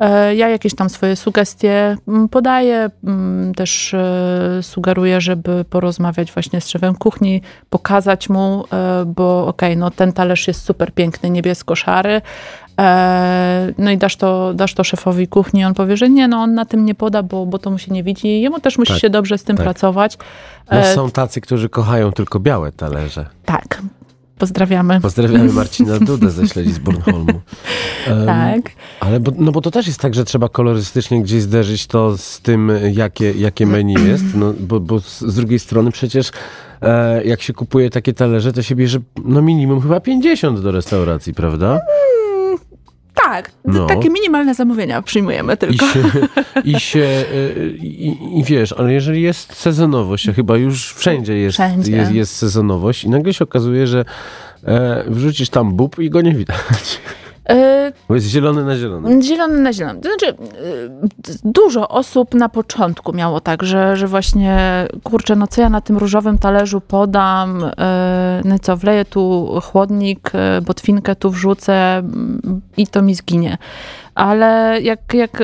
[0.00, 3.94] E, Ja jakieś tam swoje sugestie mm, podaję, mm, też
[4.62, 8.64] sugeruję, żeby porozmawiać właśnie z szefem kuchni, pokazać mu,
[9.06, 12.20] bo okej, no ten talerz jest super piękny, niebiesko-szary,
[13.78, 16.64] no i dasz to, dasz to szefowi kuchni, on powie, że nie, no on na
[16.64, 19.10] tym nie poda, bo, bo to mu się nie widzi, jemu też musi Tak, się
[19.10, 19.64] dobrze z tym tak.
[19.64, 20.18] pracować.
[20.70, 23.26] No, E, są tacy, którzy kochają tylko białe talerze.
[23.44, 23.82] tak.
[24.38, 25.00] Pozdrawiamy.
[25.00, 27.40] Pozdrawiamy Marcina Dudę ze śledzi z Bornholmu.
[28.06, 28.60] Em, Tak.
[29.00, 32.40] Ale bo, no bo to też jest tak, że trzeba kolorystycznie gdzieś zderzyć to z
[32.40, 36.30] tym, jakie, jakie menu jest, no, bo, bo z, z drugiej strony przecież
[36.82, 41.34] e, jak się kupuje takie talerze, to się bierze no minimum chyba 50 do restauracji,
[41.34, 41.80] prawda?
[43.24, 43.86] Tak, No.
[43.86, 45.86] takie minimalne zamówienia przyjmujemy I tylko.
[45.86, 46.00] się,
[46.64, 51.54] i, się y, i, i wiesz, ale jeżeli jest sezonowość, a chyba już wszędzie jest,
[51.54, 51.92] Wszędzie.
[51.96, 54.04] jest, jest sezonowość i nagle się okazuje, że
[54.64, 56.58] e, wrzucisz tam bób i go nie widać.
[57.50, 59.22] Y, Bo jest zielony na zielony.
[59.22, 60.00] Zielony na zielony.
[60.00, 60.26] To znaczy,
[61.28, 64.58] y, dużo osób na początku miało tak, że, że właśnie,
[65.04, 67.70] kurczę, no co ja na tym różowym talerzu podam, y,
[68.44, 70.32] no co, wleję tu chłodnik,
[70.66, 72.02] botwinkę tu wrzucę
[72.76, 73.58] i to mi zginie.
[74.14, 75.42] Ale jak, jak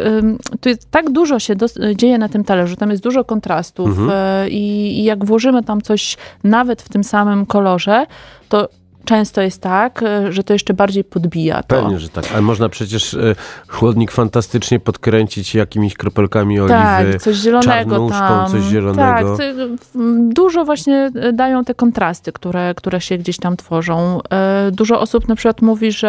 [0.60, 4.10] tu jest, tak dużo się dos- dzieje na tym talerzu, tam jest dużo kontrastów Mhm.
[4.50, 8.06] i, i jak włożymy tam coś nawet w tym samym kolorze,
[8.48, 8.68] to
[9.06, 11.82] często jest tak, y, że to jeszcze bardziej podbija to.
[11.82, 12.24] Pewnie, że tak.
[12.32, 13.34] Ale można przecież e,
[13.68, 16.74] chłodnik fantastycznie podkręcić jakimiś kropelkami oliwy.
[16.74, 18.50] Tak, coś zielonego tam.
[18.50, 19.36] coś zielonego.
[19.36, 19.54] Tak, ty,
[19.94, 24.20] m, dużo właśnie e, dają te kontrasty, które, które się gdzieś tam tworzą.
[24.30, 26.08] E, Dużo osób na przykład mówi, że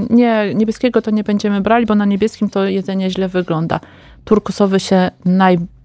[0.00, 3.80] e, nie, niebieskiego to nie będziemy brali, bo na niebieskim to jedzenie źle wygląda.
[4.24, 5.77] Turkusowy się najbardziej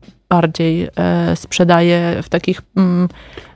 [0.95, 3.07] e, sprzedaje w takich mm,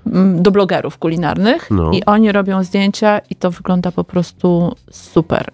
[0.08, 1.92] mm, do blogerów kulinarnych No.
[1.92, 5.52] i oni robią zdjęcia i to wygląda po prostu super.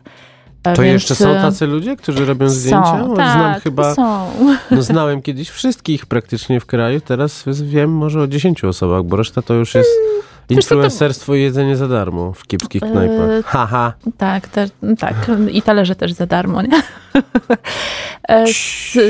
[0.64, 3.00] E, To więc, jeszcze są e, tacy ludzie, którzy robią zdjęcia?
[3.00, 4.28] Są, Bo tak, Znam chyba, są.
[4.72, 9.42] no znałem kiedyś wszystkich praktycznie w kraju, teraz wiem może o 10 osobach, bo reszta
[9.42, 13.46] to już jest Mm, to- influencerstwo i jedzenie za darmo w kiepskich knajpach.
[13.46, 13.94] Haha.
[14.18, 15.16] Tak, te, tak.
[15.52, 16.82] I talerze też za darmo, nie?
[18.30, 18.46] E,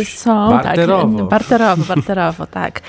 [0.06, 1.18] Są, Barterowo.
[1.18, 1.28] tak.
[1.30, 2.82] Barterowo, barterowo, tak.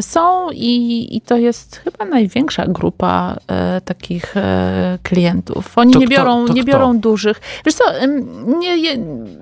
[0.00, 5.78] Są i, i to jest chyba największa grupa e, takich e, klientów.
[5.78, 6.72] Oni To nie biorą, nie kto?
[6.72, 7.40] biorą dużych.
[7.66, 7.84] Wiesz co,
[8.58, 8.96] nie,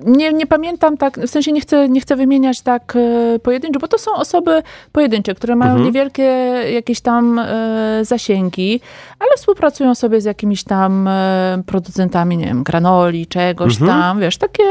[0.06, 3.88] nie, nie pamiętam tak, w sensie nie chcę, nie chcę wymieniać tak e, pojedynczo, bo
[3.88, 5.86] to są osoby pojedyncze, które mają Mhm.
[5.86, 6.22] niewielkie
[6.72, 7.40] jakieś tam
[8.02, 8.80] zasięgi,
[9.28, 14.00] ale współpracują sobie z jakimiś tam e, producentami, nie wiem, granoli, czegoś Mhm.
[14.00, 14.62] tam, wiesz, takie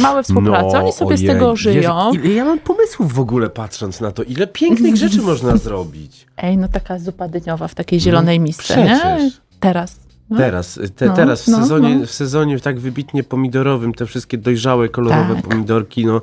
[0.00, 0.78] małe współprace.
[0.78, 1.32] Oni sobie z ojej.
[1.32, 2.12] tego żyją.
[2.12, 6.26] Jezu, ile ja mam pomysłów w ogóle patrząc na to, ile pięknych rzeczy można zrobić.
[6.36, 9.00] Ej, no taka zupa dyniowa w takiej zielonej misce, nie?
[9.04, 9.30] No.
[9.60, 9.96] Teraz.
[10.30, 10.36] No.
[10.38, 12.06] Teraz, te, No, teraz w, no, sezonie, no.
[12.06, 15.44] w sezonie tak wybitnie pomidorowym, te wszystkie dojrzałe, kolorowe Tak.
[15.48, 16.20] pomidorki, no,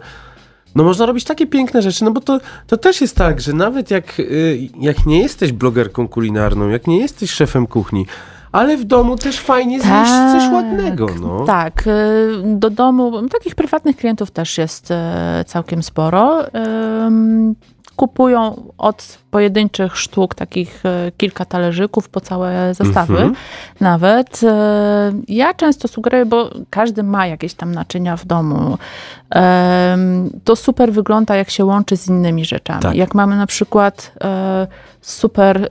[0.75, 3.91] no można robić takie piękne rzeczy, no bo to, to też jest tak, że nawet
[3.91, 8.05] jak, y, jak nie jesteś blogerką kulinarną, jak nie jesteś szefem kuchni,
[8.51, 11.45] ale w domu też fajnie zjeść coś ładnego, no.
[11.45, 14.95] Tak, y, do domu, takich prywatnych klientów też jest y,
[15.45, 16.45] całkiem sporo.
[17.95, 23.35] Kupują od pojedynczych sztuk takich y, kilka talerzyków po całe zestawy Mhm.
[23.81, 24.43] nawet.
[24.43, 24.47] Y,
[25.27, 28.77] Ja często sugeruję, bo każdy ma jakieś tam naczynia w domu.
[30.43, 32.81] To super wygląda, jak się łączy z innymi rzeczami.
[32.81, 32.95] Tak.
[32.95, 34.67] Jak mamy na przykład e,
[35.01, 35.69] super, e,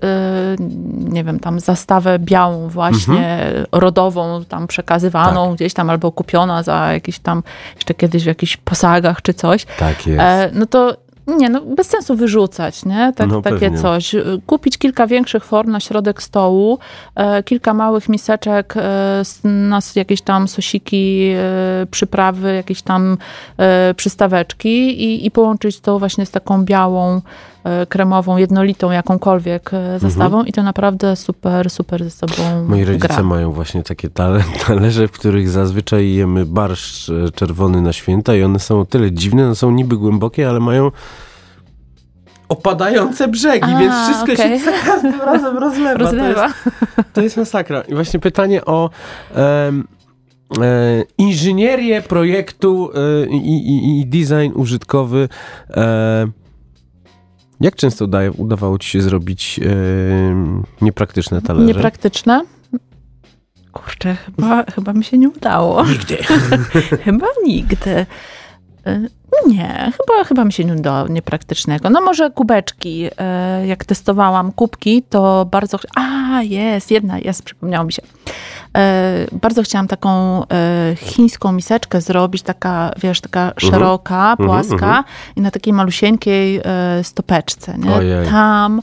[0.99, 3.39] nie wiem, tam zastawę białą właśnie,
[3.73, 7.43] rodową, tam przekazywaną gdzieś tam albo kupiona za jakieś tam,
[7.75, 9.65] jeszcze kiedyś w jakichś posagach czy coś.
[9.79, 10.21] Tak jest.
[10.21, 13.13] E, no to nie, no bez sensu wyrzucać, nie?
[13.17, 13.79] Tak, No takie pewnie.
[13.79, 14.15] coś.
[14.47, 16.79] Kupić kilka większych form na środek stołu,
[17.15, 23.19] e, kilka małych miseczek, e, na jakieś tam sosiki, e, przyprawy, jakieś tam
[23.59, 27.21] e, przystaweczki i, i połączyć to właśnie z taką białą,
[27.89, 33.23] kremową, jednolitą, jakąkolwiek e, zestawą i to naprawdę super, super ze sobą Moi rodzice gra.
[33.23, 38.43] mają właśnie takie tale, talerze, w których zazwyczaj jemy barszcz e, czerwony na święta i
[38.43, 40.91] one są o tyle dziwne, one są niby głębokie, ale mają
[42.49, 44.61] opadające brzegi, A, więc wszystko okej.
[44.61, 45.99] się każdym razem rozlewa.
[45.99, 46.49] Rozlewa.
[46.49, 47.81] To, jest, to jest masakra.
[47.81, 48.91] I właśnie pytanie o
[49.35, 49.89] em,
[50.61, 55.29] e, inżynierię projektu e, i, i, i design użytkowy.
[55.71, 56.42] E,
[57.63, 61.67] jak często udaje, udawało ci się zrobić e, niepraktyczne talerze?
[61.67, 62.43] Niepraktyczne?
[63.73, 65.85] Kurczę, chyba, chyba mi się nie udało.
[65.87, 66.17] Nigdy.
[67.05, 68.07] chyba nigdy.
[69.47, 71.91] Nie, chyba, chyba mi się nie udało niepraktycznego.
[71.91, 73.07] No może kubeczki.
[73.63, 75.79] y, Jak testowałam kubki, to bardzo...
[75.97, 78.03] A, jest, jedna, jest, przypomniało mi się.
[78.03, 80.47] Y, Bardzo chciałam taką y,
[80.97, 85.05] chińską miseczkę zrobić, taka, wiesz, taka szeroka, Mhm, płaska mhm.
[85.37, 86.61] i na takiej malusieńkiej
[87.03, 87.95] stopeczce, nie?
[87.95, 88.29] Ojej.
[88.29, 88.83] Tam,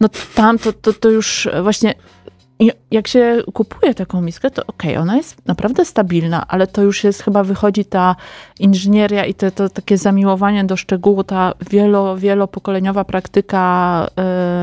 [0.00, 1.94] no tam to, to, to już właśnie
[2.62, 7.04] I jak się kupuje taką miskę, to okej, ona jest naprawdę stabilna, ale to już
[7.04, 8.16] jest chyba wychodzi ta
[8.60, 14.06] inżynieria i te, to takie zamiłowanie do szczegółu, ta wielo, wielopokoleniowa praktyka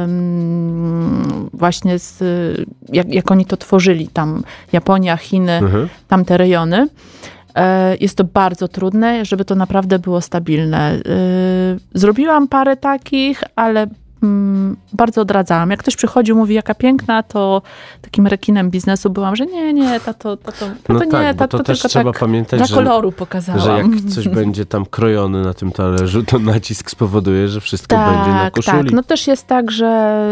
[0.04, 2.24] ym, właśnie z,
[2.94, 5.90] jak, jak oni to tworzyli, tam Japonia, Chiny, Mhm.
[6.08, 6.88] tamte rejony.
[7.56, 10.92] E, Jest to bardzo trudne, żeby to naprawdę było stabilne.
[10.92, 11.00] E,
[11.94, 13.88] Zrobiłam parę takich, ale
[14.23, 15.69] mm, bardzo odradzałam.
[15.69, 17.62] Jak ktoś przychodził, mówi jaka piękna, to
[18.01, 21.63] takim rekinem biznesu byłam, że nie, nie, tato, tato, tato No nie, tak, tato to
[21.63, 23.62] też tylko trzeba tak pamiętać, dla koloru pokazałam.
[23.62, 28.32] Że jak coś będzie tam krojone na tym talerzu, to nacisk spowoduje, że wszystko będzie
[28.32, 28.84] na koszuli.
[28.84, 30.23] Tak, no też jest tak, że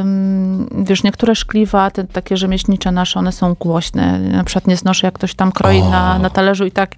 [0.00, 4.18] ym, wiesz, niektóre szkliwa, te takie rzemieślnicze nasze, one są głośne.
[4.18, 6.90] Na przykład nie znoszę, jak ktoś tam kroi na, na talerzu i tak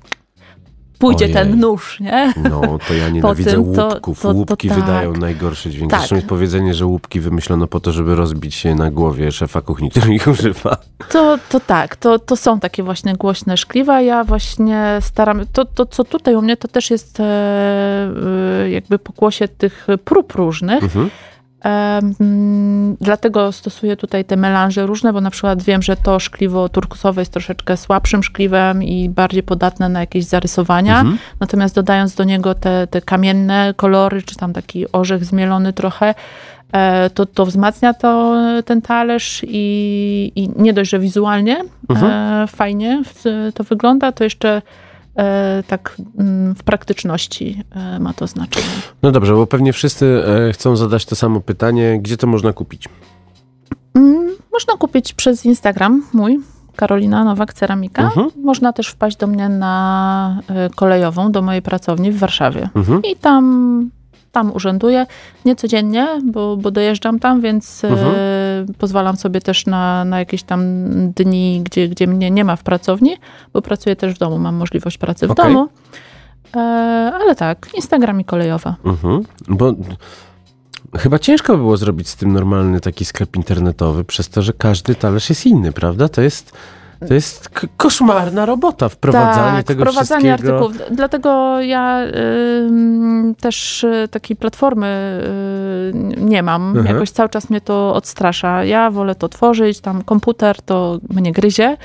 [0.99, 1.35] pójdzie Ojej.
[1.35, 2.33] ten nóż, nie?
[2.51, 4.21] No, to ja nienawidzę tym to- łupków.
[4.21, 4.79] to- to Łupki tak.
[4.81, 5.91] wydają najgorsze dźwięki.
[5.91, 6.01] Tak.
[6.01, 9.91] Zresztą jest powiedzenie, że łupki wymyślono po to, żeby rozbić się na głowie szefa kuchni,
[9.91, 10.77] który ich używa.
[11.11, 14.01] To, to tak, to, to są takie właśnie głośne szkliwa.
[14.01, 17.25] Ja właśnie staram, to, to co tutaj u mnie, to też jest e,
[18.63, 20.83] e, jakby pokłosie tych prób różnych.
[20.83, 21.11] Mhm.
[21.67, 27.21] Em, dlatego stosuję tutaj te melanże różne, bo na przykład wiem, że to szkliwo turkusowe
[27.21, 31.01] jest troszeczkę słabszym szkliwem i bardziej podatne na jakieś zarysowania.
[31.01, 31.19] Mhm.
[31.41, 36.15] Natomiast dodając do niego te, te kamienne kolory, czy tam taki orzech zmielony trochę,
[36.73, 42.13] e, to, to wzmacnia to, ten talerz i, i nie dość, że wizualnie Mhm.
[42.13, 43.03] e, fajnie
[43.55, 44.63] to wygląda, to jeszcze e,
[45.69, 48.67] tak mm, w praktyczności e, ma to znaczenie.
[49.03, 51.99] No dobrze, bo pewnie wszyscy e, chcą zadać to samo pytanie.
[52.03, 52.89] Gdzie to można kupić?
[53.95, 56.41] Mm, Można kupić przez Instagram mój,
[56.77, 58.03] Karolina Nowak Ceramika.
[58.03, 58.31] Mhm.
[58.45, 62.69] Można też wpaść do mnie na e, kolejową, do mojej pracowni w Warszawie.
[62.75, 63.03] Mhm.
[63.03, 63.91] I tam,
[64.37, 65.07] tam urzęduję.
[65.45, 68.15] Nie codziennie, bo, bo dojeżdżam tam, więc e, Mhm.
[68.79, 70.61] pozwalam sobie też na, na jakieś tam
[71.13, 73.17] dni, gdzie, gdzie mnie nie ma w pracowni,
[73.53, 75.45] bo pracuję też w domu, mam możliwość pracy w Okej.
[75.45, 75.69] domu.
[76.57, 76.61] E,
[77.21, 78.77] ale tak, Instagram i kolejowa.
[78.85, 79.23] Mhm.
[79.49, 79.75] Bo
[80.99, 84.95] chyba ciężko by było zrobić z tym normalny taki sklep internetowy, przez to, że każdy
[84.95, 86.09] talerz jest inny, prawda?
[86.09, 86.53] To jest,
[87.09, 90.59] to jest koszmarna robota, wprowadzanie tak, tego wprowadzanie wszystkiego.
[90.59, 90.97] artykułów.
[90.97, 91.99] Dlatego ja
[92.67, 95.21] ym, też y, takiej platformy
[95.95, 96.69] y, nie mam.
[96.77, 96.87] Mhm.
[96.95, 98.65] Jakoś cały czas mnie to odstrasza.
[98.65, 101.77] Ja wolę to tworzyć, tam komputer to mnie gryzie.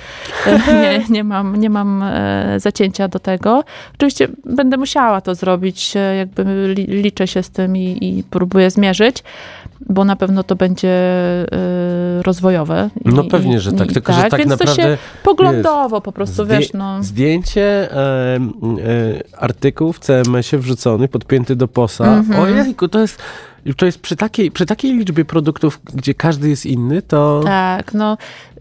[0.82, 3.64] Nie, nie mam, nie mam e, zacięcia do tego.
[3.96, 6.44] Oczywiście będę musiała to zrobić, e, jakby
[6.78, 9.24] li, liczę się z tym i, i próbuję zmierzyć,
[9.90, 11.46] bo na pewno to będzie e,
[12.24, 12.90] rozwojowe.
[13.06, 16.48] I, No pewnie, że tak, i- tylko że tak to naprawdę, poglądowo po prostu, Zdję-
[16.60, 17.04] wiesz, no.
[17.04, 17.98] Zdjęcie, e,
[18.36, 18.40] e,
[19.38, 22.18] artykuł w CMS-ie wrzucony, podpięty do posa.
[22.18, 22.40] Mhm.
[22.42, 23.20] Ojejku, to jest,
[23.78, 27.42] to jest przy takiej, przy takiej liczbie produktów, gdzie każdy jest inny, to...
[27.46, 28.18] Tak, no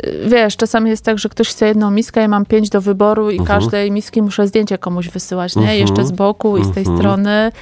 [0.06, 3.30] y, wiesz, czasami jest tak, że ktoś chce jedną miskę, ja mam pięć do wyboru
[3.30, 3.60] i Mhm.
[3.60, 5.62] każdej miski muszę zdjęcie komuś wysyłać, nie?
[5.62, 5.80] Mhm.
[5.80, 6.98] Jeszcze z boku i z tej Mhm.
[6.98, 7.52] strony,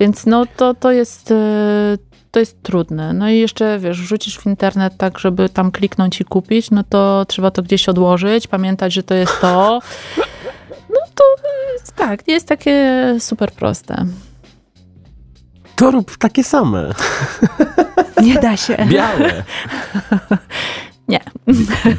[0.00, 1.34] więc no to, to jest...
[2.36, 3.12] To jest trudne.
[3.12, 7.24] No i jeszcze, wiesz, wrzucisz w internet tak, żeby tam kliknąć i kupić, no to
[7.28, 9.80] trzeba to gdzieś odłożyć, pamiętać, że to jest to.
[10.90, 11.24] No to
[11.96, 14.06] tak, nie jest takie super proste.
[15.76, 16.92] To rób takie same.
[18.22, 18.76] Nie da się.
[18.88, 19.44] Białe.
[21.08, 21.20] Nie.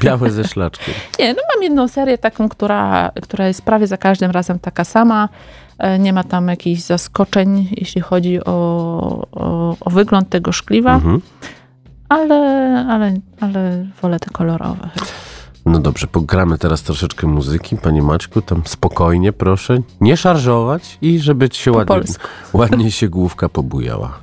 [0.04, 0.94] Białe ze szlaczkiem.
[1.20, 5.30] Nie, no mam jedną serię taką, która, która jest prawie za każdym razem taka sama.
[5.80, 8.52] E, Nie ma tam jakichś zaskoczeń, jeśli chodzi o,
[9.32, 11.22] o, o wygląd tego szkliwa, Mhm.
[12.10, 12.36] ale,
[12.90, 14.90] ale, ale wolę te kolorowe.
[15.66, 17.78] No dobrze, pogramy teraz troszeczkę muzyki.
[17.78, 22.28] Panie Maćku, tam spokojnie proszę, nie szarżować i żeby się Po ładnie, polsku.
[22.54, 24.20] ładnie się główka pobujała.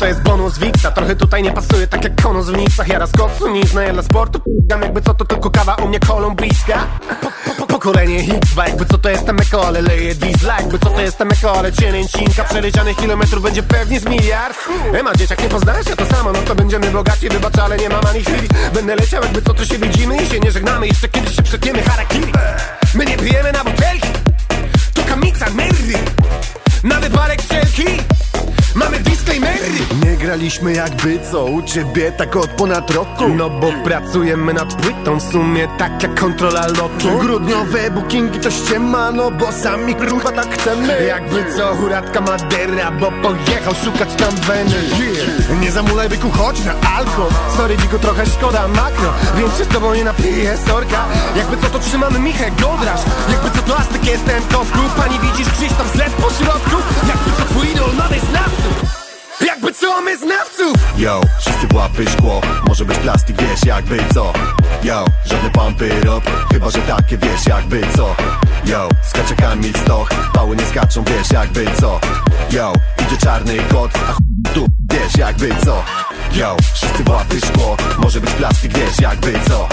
[0.00, 3.12] To jest bonus Wixa Trochę tutaj nie pasuje, tak jak konus w nicach Ja raz
[3.12, 4.40] koksu nic, no ja dla sportu.
[4.40, 6.86] P***am Jakby co, to tylko kawa u mnie kolumbijska.
[7.22, 10.56] Po, po, Pokolenie X2 Jakby co, to jestem eko, ale leję diesla.
[10.56, 14.56] Jakby co, to jestem eko, ale cienięcinka Przelecianych kilometrów będzie pewnie z miliard.
[14.94, 15.88] Ema, dzieciak, nie poznałeś?
[15.88, 18.48] Się to samo No to będziemy bogaci, wybacz, ale nie mam ani chwili.
[18.74, 21.82] Będę leciał, jakby co, to się widzimy I się nie żegnamy, jeszcze kiedyś się przetniemy
[21.82, 22.32] harakiri.
[22.94, 24.08] My nie pijemy na butelki.
[24.94, 25.98] To kamica merdy
[26.84, 27.84] Na wypadek wszelki
[28.74, 29.70] Mamy disclaimery
[30.04, 33.28] Nie gra zbieraliśmy jakby co u ciebie tak od ponad roku.
[33.28, 37.18] No bo pracujemy nad płytą w sumie tak jak kontrola lotu.
[37.20, 41.04] Grudniowe bookingi to ściema, no bo sami kurwa tak chcemy.
[41.04, 44.76] Jakby co huratka Madera, bo pojechał szukać tam weny.
[45.60, 49.12] Nie zamulaj byku, chodź na alko Sorry dziku, trochę szkoda makro.
[49.38, 51.04] Więc się z tobą nie napiję, sorka.
[51.36, 53.00] Jakby co to trzymamy Michę Godrasz.
[53.30, 56.76] Jakby co to Aztek jest ten kotku Pani widzisz Krzysztof Z po środku.
[57.08, 58.69] Jakby co twój idol ma znawców
[59.60, 60.98] jakby co my znawców!
[60.98, 62.40] Yo, wszyscy łapy szkło.
[62.68, 64.32] Może być plastik, wiesz jakby co?
[64.82, 68.16] Yo, żadne pompy rob Chyba, że takie wiesz jakby co?
[68.64, 70.08] Yo, skacze Kamil Stoch.
[70.34, 72.00] Pały nie skaczą, wiesz jakby co?
[72.50, 72.72] Yo,
[73.06, 74.14] idzie czarny kot A
[74.54, 75.84] tu, wiesz jakby co
[76.34, 79.68] Yo, wszyscy łapy szkło Może być plastik, wiesz jakby co.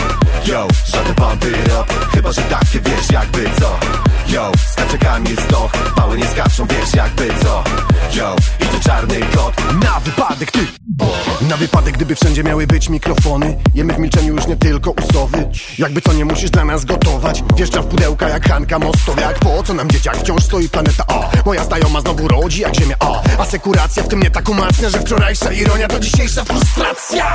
[0.45, 3.79] Yo, żadne pompy rob Chyba, że takie wiesz jakby co.
[4.27, 7.63] Yo, skacze Kamil Stoch Pały nie skaczą, wiesz jakby co.
[8.13, 10.59] Yo, idzie czarny kot Na wypadek ty
[11.41, 13.57] na wypadek, gdyby wszędzie miały być mikrofony.
[13.73, 15.49] Jemy w milczeniu już nie tylko usowy.
[15.77, 17.43] Jakby co nie musisz dla nas gotować.
[17.55, 20.17] Wjeżdżam w pudełka jak Hanka Mostowiak Po co nam dzieciak?
[20.17, 21.29] Wciąż stoi planeta A.
[21.45, 23.41] Moja znajoma znowu rodzi jak ziemia A.
[23.41, 27.25] Asekuracja w tym mnie tak umacnia Że wczorajsza ironia to dzisiejsza frustracja.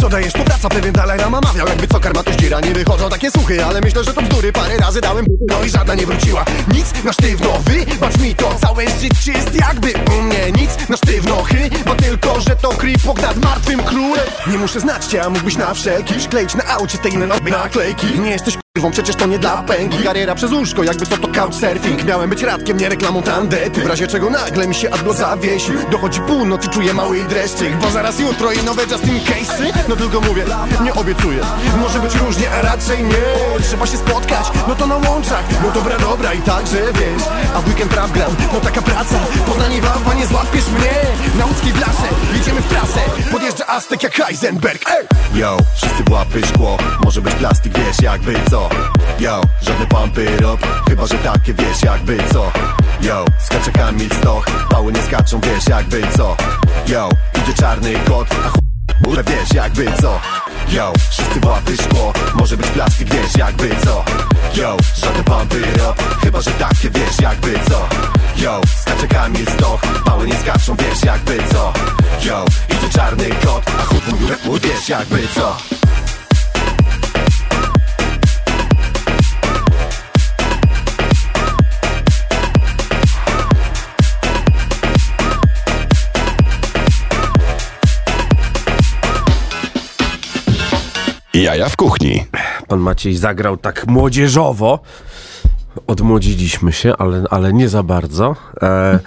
[0.00, 0.32] Co dajesz?
[0.32, 1.68] To praca pewien dalej nama mawiał.
[1.68, 4.52] Jakby co karma to ździra Nie wychodzą takie suchy Ale myślę, że to bzdury.
[4.52, 6.44] Parę razy dałem No i żadna nie wróciła.
[6.74, 8.54] Nic na sztywno Wybacz mi to.
[8.54, 10.52] Całe życie jest jakby u mnie.
[10.52, 14.26] Nic na sztywno Chyba tylko, że to kripok nad martwym królem.
[14.46, 17.12] Nie muszę znać cię, a mógłbyś na wszelki Szkleić na aucie tej
[17.50, 21.28] naklejki Nie jesteś kurwą, przecież to nie dla pęki Kariera przez łóżko, jakby co to
[21.28, 22.04] couchsurfing.
[22.04, 23.80] Miałem być radkiem, nie reklamą tandety.
[23.80, 25.74] W razie czego nagle mi się adblock zawiesił.
[25.90, 27.76] Dochodzi północ i czuję mały dreszczyk.
[27.76, 29.72] Bo zaraz jutro i nowe just in case'y.
[29.88, 30.44] No tylko mówię,
[30.84, 31.40] nie obiecuję.
[31.80, 33.62] Może być różnie, a raczej nie.
[33.68, 35.44] Trzeba się spotkać, no to na łączach.
[35.62, 37.22] No dobra, dobra i także wiesz.
[37.54, 39.18] A w weekend rap gram, no taka praca.
[39.46, 40.90] Poznanie wam, nie złapiesz mnie.
[41.38, 43.00] Na łódzkiej blasze, jedziemy w trasę
[43.30, 44.90] Podjeżdża Aztek jak Heisenberg.
[44.90, 45.06] Ey!
[45.34, 46.76] Yo, wszyscy w łapy szkło.
[47.04, 48.59] Może być plastik, wiesz jakby co
[49.20, 52.52] Yo, żadne pompy rob Chyba, że takie wiesz jakby co?
[53.02, 56.36] Yo, skacze Kamil Stoch Pały nie skaczą, wiesz jakby co?
[56.86, 57.08] Yo,
[57.42, 59.24] idzie czarny kot A ch...
[59.26, 60.20] wiesz jakby co?
[60.68, 64.04] Yo, wszyscy łapy szkło Może być plastik, wiesz jakby co?
[64.54, 67.88] Yo, żadne pompy rob Chyba, że takie wiesz jakby co?
[68.36, 71.72] Yo, skacze Kamil Stoch Pały nie skaczą, wiesz jakby co?
[72.22, 73.62] Yo, idzie czarny kot
[74.44, 75.79] A mój wiesz jakby co
[91.34, 92.24] Jaja w kuchni.
[92.68, 94.78] Pan Maciej zagrał tak młodzieżowo.
[95.86, 98.36] Odmłodziliśmy się, ale, ale nie za bardzo.
[98.62, 99.00] E, e,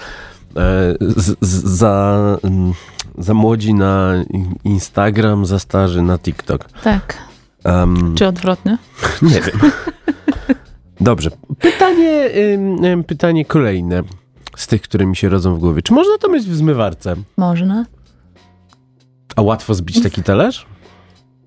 [0.99, 2.73] z, z, za, mm,
[3.17, 4.13] za młodzi na
[4.63, 6.69] Instagram, za starzy na TikTok.
[6.83, 7.17] Tak.
[7.65, 8.77] Um, Czy odwrotnie?
[9.21, 9.71] Nie wiem.
[11.01, 11.29] Dobrze.
[11.59, 12.29] Pytanie,
[12.83, 14.03] ym, pytanie kolejne
[14.55, 15.81] z tych, które mi się rodzą w głowie.
[15.81, 17.15] Czy można to mieć w zmywarce?
[17.37, 17.85] Można.
[19.35, 20.65] A łatwo zbić taki talerz?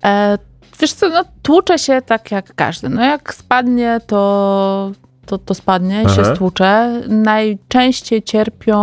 [0.03, 0.37] E,
[0.79, 2.89] wiesz co, no tłucze się tak jak każdy.
[2.89, 4.91] No jak spadnie, to,
[5.25, 6.15] to, to spadnie Aha.
[6.15, 7.01] się stłucze.
[7.07, 8.77] Najczęściej cierpią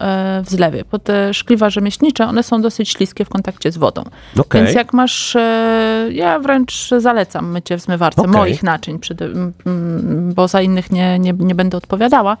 [0.00, 4.04] e, w zlewie, bo te szkliwa rzemieślnicze, one są dosyć śliskie w kontakcie z wodą.
[4.38, 4.64] Okej.
[4.64, 8.32] Więc jak masz, e, ja wręcz zalecam mycie w zmywarce Okej.
[8.34, 12.36] moich naczyń, m, m, bo za innych nie, nie, nie będę odpowiadała.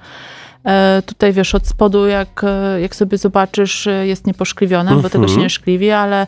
[0.66, 5.24] E, Tutaj wiesz, od spodu, jak, e, jak sobie zobaczysz, e, jest nieposzkliwione, bo tego
[5.24, 5.40] się Mhm.
[5.42, 6.26] nie szkliwi, ale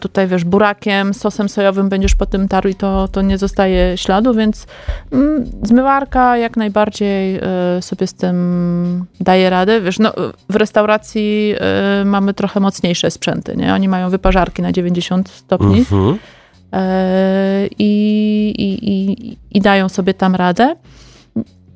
[0.00, 4.34] tutaj wiesz, burakiem, sosem sojowym będziesz po tym tarł i to, to nie zostaje śladu,
[4.34, 4.66] więc
[5.12, 7.40] mm, zmywarka jak najbardziej
[7.80, 9.80] sobie z tym daje radę.
[9.80, 10.12] Wiesz, no,
[10.48, 11.54] w restauracji
[12.04, 13.74] mamy trochę mocniejsze sprzęty, nie?
[13.74, 16.18] Oni mają wyparzarki na 90 stopni Mhm.
[16.72, 20.76] e, i, i, i, i dają sobie tam radę.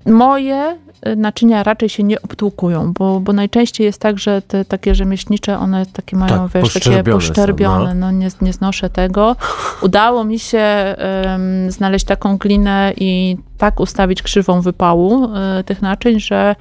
[0.06, 4.94] Moje e, naczynia raczej się nie obtłukują, bo, bo najczęściej jest tak, że te takie
[4.94, 8.06] rzemieślnicze, one takie mają, Tak, wiesz, takie poszczerbione są, poszczerbione, no.
[8.06, 9.36] no nie, nie znoszę tego.
[9.82, 16.20] Udało mi się em, znaleźć taką glinę i tak ustawić krzywą wypału e, tych naczyń,
[16.20, 16.56] że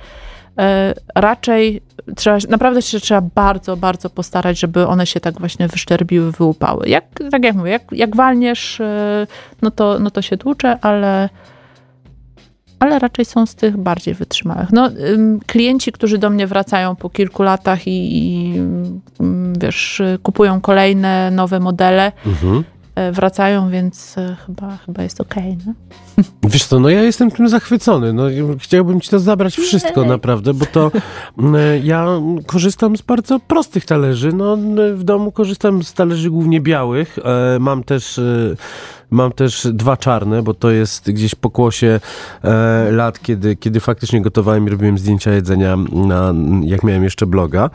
[0.58, 1.82] e, raczej
[2.16, 6.90] trzeba, naprawdę się trzeba bardzo, bardzo postarać, żeby one się tak właśnie wyszczerbiły, wyłupały.
[6.90, 9.28] Jak, tak jak mówię, jak, jak walniesz, e,
[9.62, 11.30] no to, no to się tłucze, ale
[12.86, 14.72] ale raczej są z tych bardziej wytrzymałych.
[14.72, 14.90] No,
[15.46, 18.54] klienci, którzy do mnie wracają po kilku latach i, i
[19.60, 22.64] wiesz, kupują kolejne nowe modele, Mhm.
[22.96, 25.58] e, wracają, więc e, chyba, chyba jest okej.
[25.66, 25.74] no.
[26.50, 28.14] Wiesz co, no ja jestem tym zachwycony.
[28.14, 28.24] No,
[28.60, 30.08] chciałbym ci to zabrać wszystko Nie.
[30.08, 30.92] naprawdę, bo to
[31.40, 32.08] mm, ja
[32.46, 34.32] korzystam z bardzo prostych talerzy.
[34.34, 34.58] No,
[34.94, 37.20] w domu korzystam z talerzy głównie białych.
[37.56, 38.22] E, mam też...
[39.12, 42.00] Mam też dwa czarne, bo to jest gdzieś po kłosie
[42.44, 47.70] e, lat, kiedy, kiedy faktycznie gotowałem i robiłem zdjęcia jedzenia, na, jak miałem jeszcze bloga.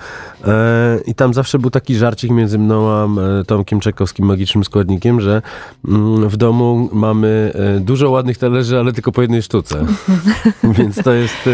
[0.45, 3.09] E, I tam zawsze był taki żarcik między mną a
[3.47, 5.43] Tomkiem Czekowskim, magicznym składnikiem, że
[5.89, 9.87] mm, w domu mamy e, dużo ładnych talerzy, ale tylko po jednej sztuce.
[10.79, 11.49] Więc to jest...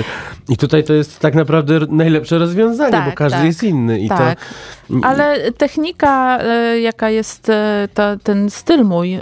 [0.49, 3.47] I tutaj to jest tak naprawdę najlepsze rozwiązanie, Tak, bo każdy tak.
[3.47, 3.99] jest inny.
[4.01, 4.39] I tak.
[4.89, 9.21] to, Ale technika, e, jaka jest e, ta, ten styl mój, e,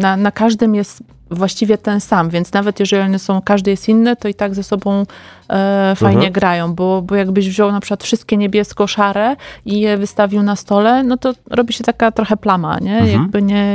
[0.00, 4.16] na, na każdym jest właściwie ten sam, więc nawet jeżeli one są, każdy jest inny,
[4.16, 5.04] to i tak ze sobą
[5.50, 6.32] e, fajnie Mhm.
[6.32, 9.36] grają, bo, bo jakbyś wziął na przykład wszystkie niebiesko-szare
[9.66, 12.98] i je wystawił na stole, no to robi się taka trochę plama, nie?
[12.98, 13.22] Mhm.
[13.22, 13.66] Jakby nie,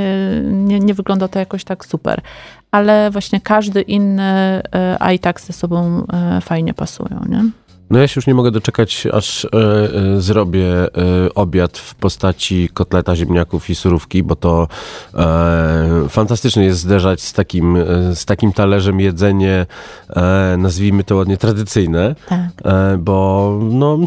[0.44, 2.22] nie, nie wygląda to jakoś tak super.
[2.72, 7.46] Ale właśnie każdy inny, e, a i tak ze sobą e, fajnie pasują, nie?
[7.90, 9.50] No ja się już nie mogę doczekać, aż e,
[10.22, 10.66] zrobię
[11.36, 14.68] obiad w postaci kotleta, ziemniaków i surówki, bo to
[16.10, 17.78] fantastycznie jest zderzać z takim,
[18.14, 19.66] z takim talerzem jedzenie,
[20.58, 22.50] nazwijmy to ładnie, tradycyjne, Tak.
[23.00, 23.98] bo no...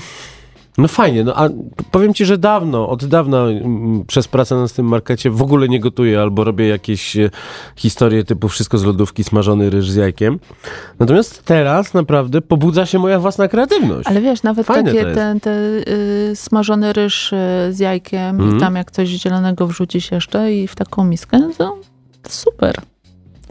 [0.79, 1.49] No fajnie, no a
[1.91, 5.81] powiem ci, że dawno, od dawna mm, przez pracę na tym markecie w ogóle nie
[5.81, 7.31] gotuję albo robię jakieś e,
[7.77, 10.39] historie typu wszystko z lodówki, smażony ryż z jajkiem.
[10.99, 14.09] Natomiast teraz naprawdę pobudza się moja własna kreatywność.
[14.09, 17.37] Ale wiesz, nawet Fajne takie ten, te, y, smażony ryż y,
[17.71, 18.57] z jajkiem Mhm.
[18.57, 21.77] i tam jak coś zielonego wrzucisz jeszcze i w taką miskę, no to
[22.29, 22.75] super.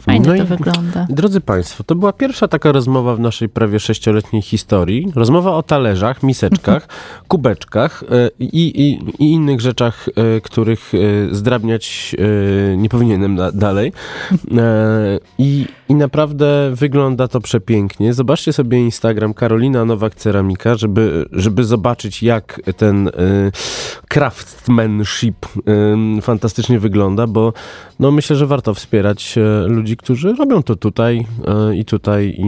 [0.02, 1.06] Fajnie No to wygląda.
[1.08, 5.12] Drodzy Państwo, to była pierwsza taka rozmowa w naszej prawie sześcioletniej historii.
[5.14, 6.88] Rozmowa o talerzach, miseczkach,
[7.28, 12.16] kubeczkach e, i, i, i innych rzeczach, e, których e, zdrabniać
[12.76, 13.92] nie powinienem da, dalej.
[15.38, 18.12] I, I naprawdę wygląda to przepięknie.
[18.12, 23.10] Zobaczcie sobie Instagram Karolina Nowak Ceramika, żeby, żeby zobaczyć, jak ten
[24.08, 25.46] craftsmanship
[26.22, 27.52] fantastycznie wygląda, bo
[28.02, 32.44] no, myślę, że warto wspierać e, ludzi, którzy robią to tutaj e, i tutaj i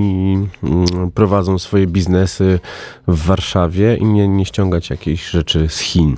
[0.62, 2.60] mm, prowadzą swoje biznesy
[3.08, 6.16] w Warszawie i nie, nie ściągać jakiejś rzeczy z Chin.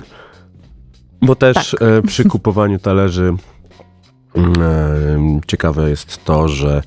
[1.21, 3.33] Bo też e, przy kupowaniu talerzy
[4.35, 6.81] mm, e, ciekawe jest to, że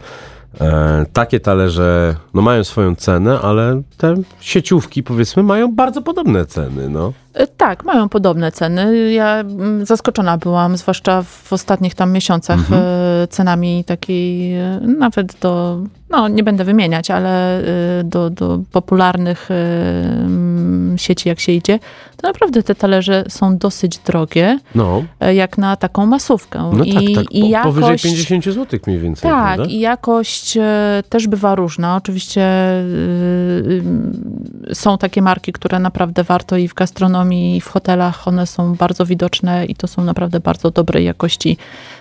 [0.60, 6.88] e, takie talerze no, mają swoją cenę, ale te sieciówki powiedzmy mają bardzo podobne ceny.
[6.88, 7.12] No.
[7.40, 9.12] Y, Tak, mają podobne ceny.
[9.12, 12.82] Ja mm, zaskoczona byłam, zwłaszcza w ostatnich tam miesiącach, Mhm.
[13.24, 15.78] y, cenami takiej, y, nawet do,
[16.10, 17.64] no nie będę wymieniać, ale y,
[18.04, 20.59] do, do popularnych mm,
[20.98, 21.78] sieci, jak się idzie,
[22.16, 26.70] to naprawdę te talerze są dosyć drogie, No, y, jak na taką masówkę.
[26.76, 27.24] no I, tak, tak.
[27.24, 29.30] Po, i jakość, Powyżej 50 zł mniej więcej.
[29.30, 29.72] tak, prawda?
[29.74, 31.96] i jakość e, też bywa różna.
[31.96, 32.42] Oczywiście
[32.82, 38.74] y, są takie marki, które naprawdę warto i w gastronomii, i w hotelach, one są
[38.74, 41.56] bardzo widoczne i to są naprawdę bardzo dobrej jakości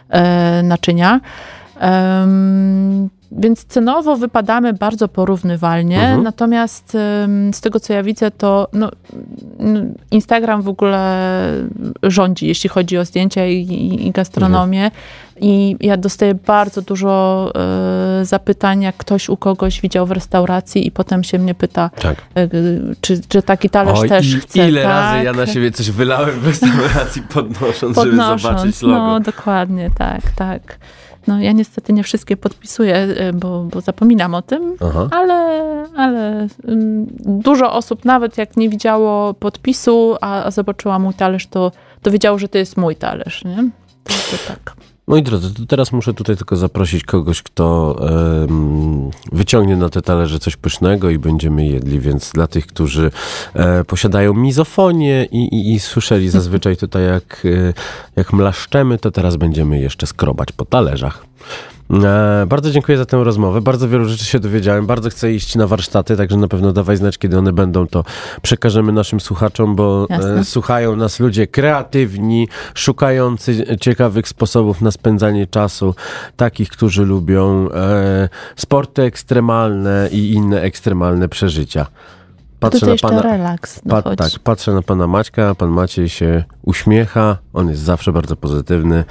[0.10, 1.20] e, naczynia.
[3.32, 6.24] Więc cenowo wypadamy bardzo porównywalnie, Mhm.
[6.24, 6.98] natomiast
[7.54, 8.92] z tego co ja widzę, to no,
[10.12, 11.30] Instagram w ogóle
[12.04, 14.92] rządzi, jeśli chodzi o zdjęcia i, i, i gastronomię.
[15.42, 17.52] I ja dostaję bardzo dużo
[18.22, 22.16] e, zapytań, jak ktoś u kogoś widział w restauracji i potem się mnie pyta, Tak.
[22.36, 22.48] e,
[23.02, 24.70] czy, czy taki talerz Oj, też i, chce.
[24.70, 24.92] Ile tak?
[24.92, 29.08] razy ja na siebie coś wylałem w restauracji podnosząc, żeby Podnosząc, zobaczyć logo.
[29.08, 30.78] no dokładnie, tak, tak.
[31.28, 35.07] No ja niestety nie wszystkie podpisuję, e, bo, bo zapominam o tym, Aha.
[35.11, 35.36] ale,
[35.95, 41.72] ale mm, dużo osób, nawet jak nie widziało podpisu, a, a zobaczyła mój talerz, to,
[42.01, 43.70] to wiedziało, że to jest mój talerz, nie?
[44.03, 44.76] To, to tak.
[45.10, 47.95] Moi drodzy, to teraz muszę tutaj tylko zaprosić kogoś, kto
[48.43, 53.12] em, wyciągnie na te talerze coś pysznego i będziemy jedli, więc dla tych, którzy
[53.53, 57.74] e, posiadają mizofonię i, i, i słyszeli zazwyczaj tutaj jak, e,
[58.16, 61.26] jak mlaszczemy, to teraz będziemy jeszcze skrobać po talerzach.
[61.94, 63.62] E, bardzo dziękuję za tę rozmowę.
[63.62, 64.86] Bardzo wielu rzeczy się dowiedziałem.
[64.86, 68.04] Bardzo chcę iść na warsztaty, także na pewno dawaj znać, kiedy one będą, to
[68.42, 75.96] przekażemy naszym słuchaczom, bo e, słuchają nas ludzie kreatywni, szukający ciekawych sposobów na spędzanie czasu,
[76.36, 81.86] takich, którzy lubią e, sporty ekstremalne i inne ekstremalne przeżycia.
[82.60, 87.82] Tutaj jeszcze relaks Pa, tak, patrzę na pana Maćka, pan Maciej się uśmiecha, on jest
[87.82, 89.03] zawsze bardzo pozytywny.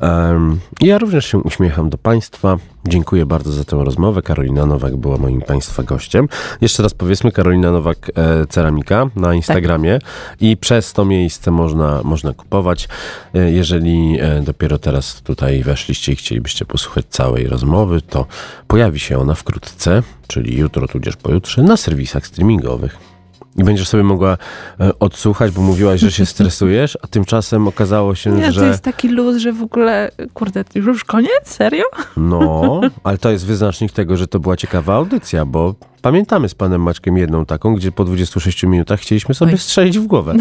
[0.00, 2.56] Um, ja również się uśmiecham do państwa.
[2.88, 4.22] Dziękuję bardzo za tę rozmowę.
[4.22, 6.28] Karolina Nowak była moim Państwa gościem.
[6.60, 9.98] Jeszcze raz powiedzmy, Karolina Nowak e, Ceramika na Instagramie
[10.40, 12.88] i przez to miejsce można, można kupować.
[13.34, 18.26] E, jeżeli e, dopiero teraz tutaj weszliście i chcielibyście posłuchać całej rozmowy, to
[18.66, 23.13] pojawi się ona wkrótce, czyli jutro tudzież pojutrze na serwisach streamingowych.
[23.56, 24.36] I będziesz sobie mogła
[24.80, 28.60] e, odsłuchać, bo mówiłaś, że się stresujesz, a tymczasem okazało się, Nie, że...
[28.60, 31.30] to jest taki luz, że w ogóle, kurde, już koniec?
[31.44, 31.84] Serio?
[32.16, 36.82] No, ale to jest wyznacznik tego, że to była ciekawa audycja, bo pamiętamy z panem
[36.82, 40.34] Maćkiem jedną taką, gdzie po 26 minutach chcieliśmy sobie strzelić w głowę.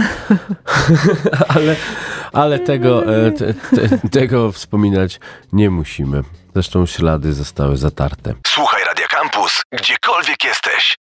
[1.56, 1.76] ale
[2.34, 5.20] ale tego, e, te, te, tego wspominać
[5.54, 6.24] nie musimy.
[6.54, 8.34] Zresztą ślady zostały zatarte.
[8.48, 11.03] Słuchaj Radio Campus, gdziekolwiek jesteś.